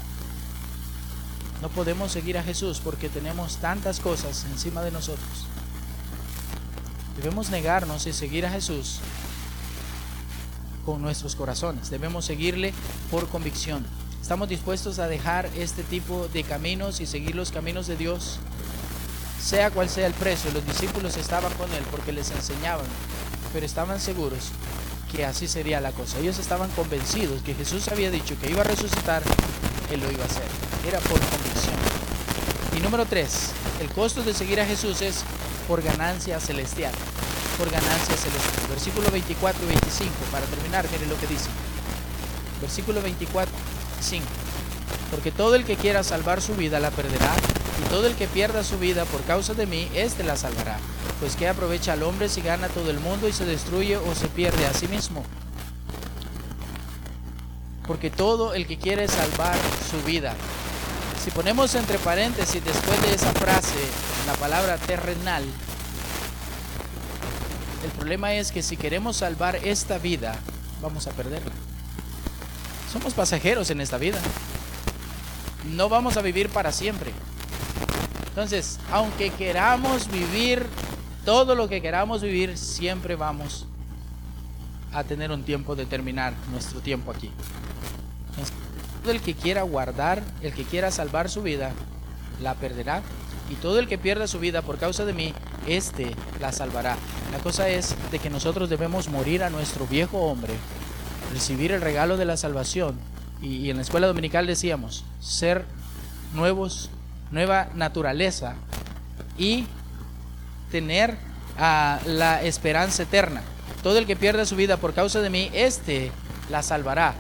[1.63, 5.47] No podemos seguir a Jesús porque tenemos tantas cosas encima de nosotros.
[7.17, 9.01] Debemos negarnos y seguir a Jesús
[10.87, 11.91] con nuestros corazones.
[11.91, 12.73] Debemos seguirle
[13.11, 13.85] por convicción.
[14.23, 18.39] ¿Estamos dispuestos a dejar este tipo de caminos y seguir los caminos de Dios?
[19.43, 22.87] Sea cual sea el precio, los discípulos estaban con él porque les enseñaban,
[23.53, 24.51] pero estaban seguros
[25.13, 26.19] que así sería la cosa.
[26.21, 29.23] Ellos estaban convencidos que Jesús había dicho que iba a resucitar,
[29.91, 30.70] él lo iba a hacer.
[30.87, 31.75] Era por convicción.
[32.77, 33.51] Y número tres,
[33.81, 35.23] el costo de seguir a Jesús es
[35.69, 36.93] por ganancia celestial.
[37.59, 38.69] Por ganancia celestial.
[38.71, 41.49] Versículo 24 y 25, para terminar, mire lo que dice.
[42.61, 43.53] Versículo 24
[44.01, 44.25] 5.
[45.11, 47.35] Porque todo el que quiera salvar su vida la perderá,
[47.81, 50.79] y todo el que pierda su vida por causa de mí, éste la salvará.
[51.19, 54.29] Pues que aprovecha al hombre si gana todo el mundo y se destruye o se
[54.29, 55.25] pierde a sí mismo.
[57.87, 59.57] Porque todo el que quiere salvar
[59.91, 60.35] su vida.
[61.23, 63.77] Si ponemos entre paréntesis después de esa frase
[64.27, 65.45] la palabra terrenal,
[67.85, 70.39] el problema es que si queremos salvar esta vida,
[70.81, 71.53] vamos a perderla.
[72.91, 74.19] Somos pasajeros en esta vida.
[75.75, 77.13] No vamos a vivir para siempre.
[78.29, 80.67] Entonces, aunque queramos vivir
[81.27, 83.67] todo lo que queramos vivir, siempre vamos
[84.91, 87.31] a tener un tiempo de terminar nuestro tiempo aquí.
[89.01, 91.73] Todo el que quiera guardar, el que quiera salvar su vida,
[92.43, 93.03] la perderá.
[93.51, 95.35] Y todo el que pierda su vida por causa de mí,
[95.67, 96.97] éste la salvará.
[97.33, 100.55] La cosa es de que nosotros debemos morir a nuestro viejo hombre
[101.33, 102.99] recibir el regalo de la salvación.
[103.43, 105.65] Y, en la escuela dominical decíamos, ser
[106.35, 106.91] nuevos,
[107.31, 108.55] nueva naturaleza
[109.39, 109.67] y
[110.71, 111.17] tener
[111.59, 113.43] ah, la esperanza eterna.
[113.83, 116.13] Todo el que pierda su vida por causa de mí, este
[116.51, 117.15] la salvará.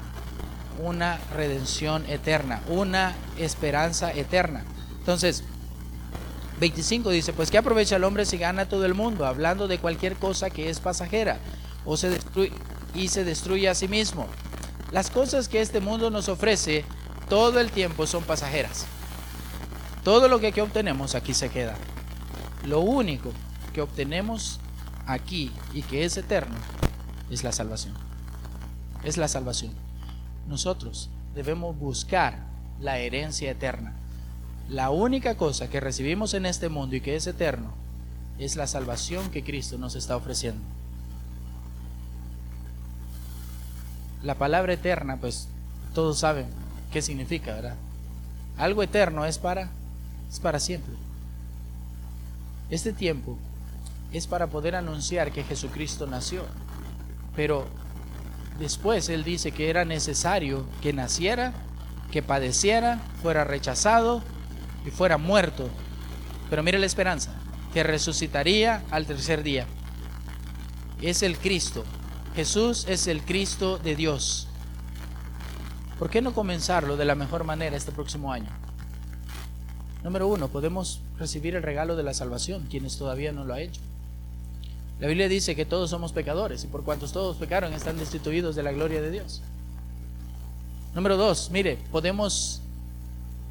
[0.83, 4.65] Una redención eterna, una esperanza eterna.
[4.99, 5.45] Entonces,
[6.61, 9.27] 25 dice, pues ¿qué aprovecha el hombre si gana todo el mundo?
[9.27, 11.39] Hablando de cualquier cosa que es pasajera
[11.85, 12.53] o se destruye,
[12.95, 14.27] y se destruye a sí mismo.
[14.93, 16.85] Las cosas que este mundo nos ofrece
[17.29, 18.87] todo el tiempo son pasajeras.
[20.05, 21.77] Todo lo que aquí obtenemos aquí se queda.
[22.67, 23.33] Lo único
[23.73, 24.61] que obtenemos
[25.07, 26.57] aquí y que es eterno
[27.31, 27.95] es la salvación.
[29.05, 29.73] Es la salvación.
[30.51, 32.41] Nosotros debemos buscar
[32.81, 33.93] la herencia eterna.
[34.69, 37.73] La única cosa que recibimos en este mundo y que es eterno
[38.37, 40.61] es la salvación que Cristo nos está ofreciendo.
[44.25, 45.47] La palabra eterna, pues
[45.95, 46.47] todos saben
[46.93, 47.77] qué significa, ¿verdad?
[48.59, 49.71] Algo eterno es para
[50.29, 50.95] es para siempre.
[52.71, 53.39] Este tiempo
[54.13, 56.43] es para poder anunciar que Jesucristo nació.
[57.37, 57.67] Pero
[58.61, 61.53] después él dice que era necesario que naciera,
[62.13, 64.23] que padeciera, fuera rechazado
[64.87, 65.69] y fuera muerto.
[66.49, 67.33] Pero mire la esperanza,
[67.73, 69.67] que resucitaría al tercer día.
[71.01, 71.85] Es el Cristo,
[72.37, 74.47] Jesús es el Cristo de Dios.
[75.99, 78.49] ¿Por qué no comenzarlo de la mejor manera este próximo año?
[80.03, 83.81] Número uno, podemos recibir el regalo de la salvación, quienes todavía no lo han hecho.
[85.01, 88.63] La Biblia dice que todos somos pecadores y por cuantos todos pecaron están destituidos de
[88.63, 89.43] la gloria de Dios.
[90.95, 92.61] Número dos, mire, podemos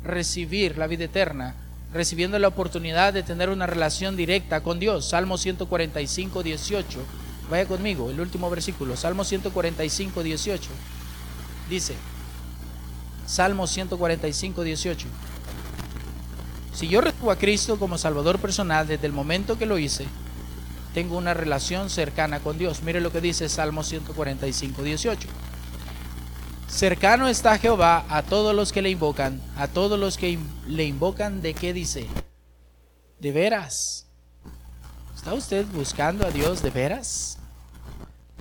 [0.04, 1.56] recibir la vida eterna
[1.92, 5.10] recibiendo la oportunidad de tener una relación directa con Dios.
[5.10, 7.00] Salmo 145, 18
[7.50, 10.70] Vaya conmigo, el último versículo, Salmo 145, 18.
[11.68, 11.96] Dice,
[13.26, 15.08] Salmo 145, 18.
[16.74, 20.06] Si yo recibo a Cristo como Salvador personal desde el momento que lo hice,
[20.94, 22.84] tengo una relación cercana con Dios.
[22.84, 25.28] Mire lo que dice Salmo 145, 18.
[26.68, 30.38] Cercano está Jehová a todos los que le invocan, a todos los que
[30.68, 32.08] le invocan, ¿de qué dice?
[33.20, 34.06] De veras.
[35.16, 37.38] ¿Está usted buscando a Dios de veras?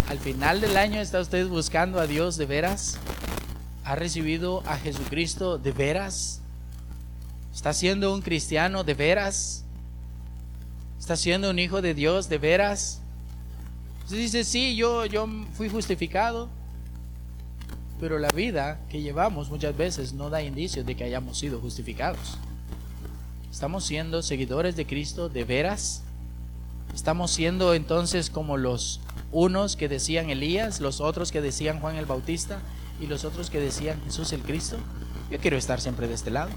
[0.09, 2.99] Al final del año está usted buscando a Dios de veras.
[3.85, 6.41] ¿Ha recibido a Jesucristo de veras?
[7.53, 9.65] ¿Está siendo un cristiano de veras?
[11.09, 13.01] ¿Está siendo un hijo de Dios de veras?
[14.05, 16.51] Usted dice, sí, yo, yo fui justificado.
[17.99, 22.37] Pero la vida que llevamos muchas veces no da indicios de que hayamos sido justificados.
[23.51, 26.03] ¿Estamos siendo seguidores de Cristo de veras?
[26.95, 29.01] ¿Estamos siendo entonces como los
[29.33, 32.61] unos que decían Elías, los otros que decían Juan el Bautista
[33.01, 34.77] y los otros que decían Jesús el Cristo.
[35.31, 36.51] Yo quiero estar siempre de este lado.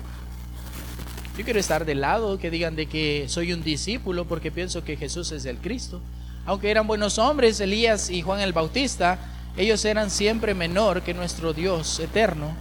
[1.41, 4.95] Yo quiero estar del lado que digan de que soy un discípulo porque pienso que
[4.95, 5.99] Jesús es el Cristo.
[6.45, 9.17] Aunque eran buenos hombres, Elías y Juan el Bautista,
[9.57, 12.55] ellos eran siempre menor que nuestro Dios eterno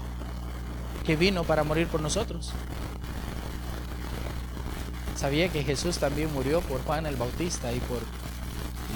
[1.04, 2.52] que vino para morir por nosotros.
[5.14, 7.98] Sabía que Jesús también murió por Juan el Bautista y por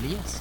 [0.03, 0.41] Elías.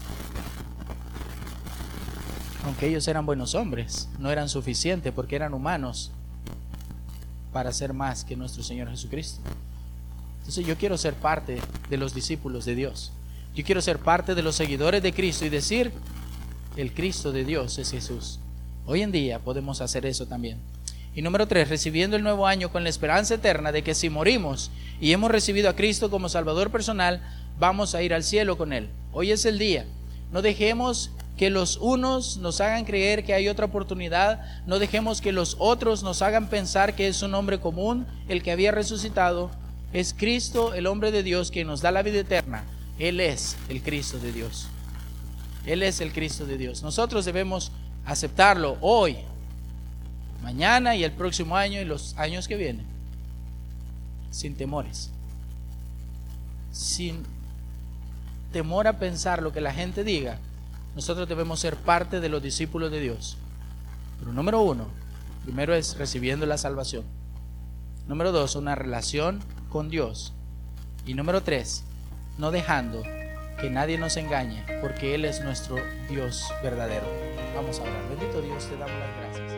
[2.63, 6.13] Aunque ellos eran buenos hombres, no eran suficientes porque eran humanos
[7.53, 9.39] para ser más que nuestro Señor Jesucristo.
[10.39, 13.13] Entonces yo quiero ser parte de los discípulos de Dios.
[13.55, 15.93] Yo quiero ser parte de los seguidores de Cristo y decir,
[16.75, 18.39] el Cristo de Dios es Jesús.
[18.85, 20.57] Hoy en día podemos hacer eso también.
[21.15, 24.71] Y número tres, recibiendo el nuevo año con la esperanza eterna de que si morimos
[24.99, 27.21] y hemos recibido a Cristo como Salvador personal,
[27.59, 28.89] vamos a ir al cielo con Él.
[29.11, 29.85] Hoy es el día.
[30.31, 35.31] No dejemos que los unos nos hagan creer que hay otra oportunidad, no dejemos que
[35.31, 39.49] los otros nos hagan pensar que es un hombre común el que había resucitado.
[39.93, 42.63] Es Cristo, el hombre de Dios, quien nos da la vida eterna.
[42.99, 44.67] Él es el Cristo de Dios.
[45.65, 46.83] Él es el Cristo de Dios.
[46.83, 47.71] Nosotros debemos
[48.05, 49.17] aceptarlo hoy,
[50.43, 52.85] mañana y el próximo año y los años que vienen,
[54.29, 55.09] sin temores,
[56.71, 57.23] sin
[58.51, 60.37] temor a pensar lo que la gente diga,
[60.95, 63.37] nosotros debemos ser parte de los discípulos de Dios.
[64.19, 64.87] Pero número uno,
[65.43, 67.03] primero es recibiendo la salvación.
[68.07, 69.39] Número dos, una relación
[69.69, 70.33] con Dios.
[71.05, 71.83] Y número tres,
[72.37, 73.03] no dejando
[73.59, 75.77] que nadie nos engañe, porque Él es nuestro
[76.09, 77.05] Dios verdadero.
[77.55, 78.09] Vamos a hablar.
[78.09, 79.52] Bendito Dios, te damos las gracias.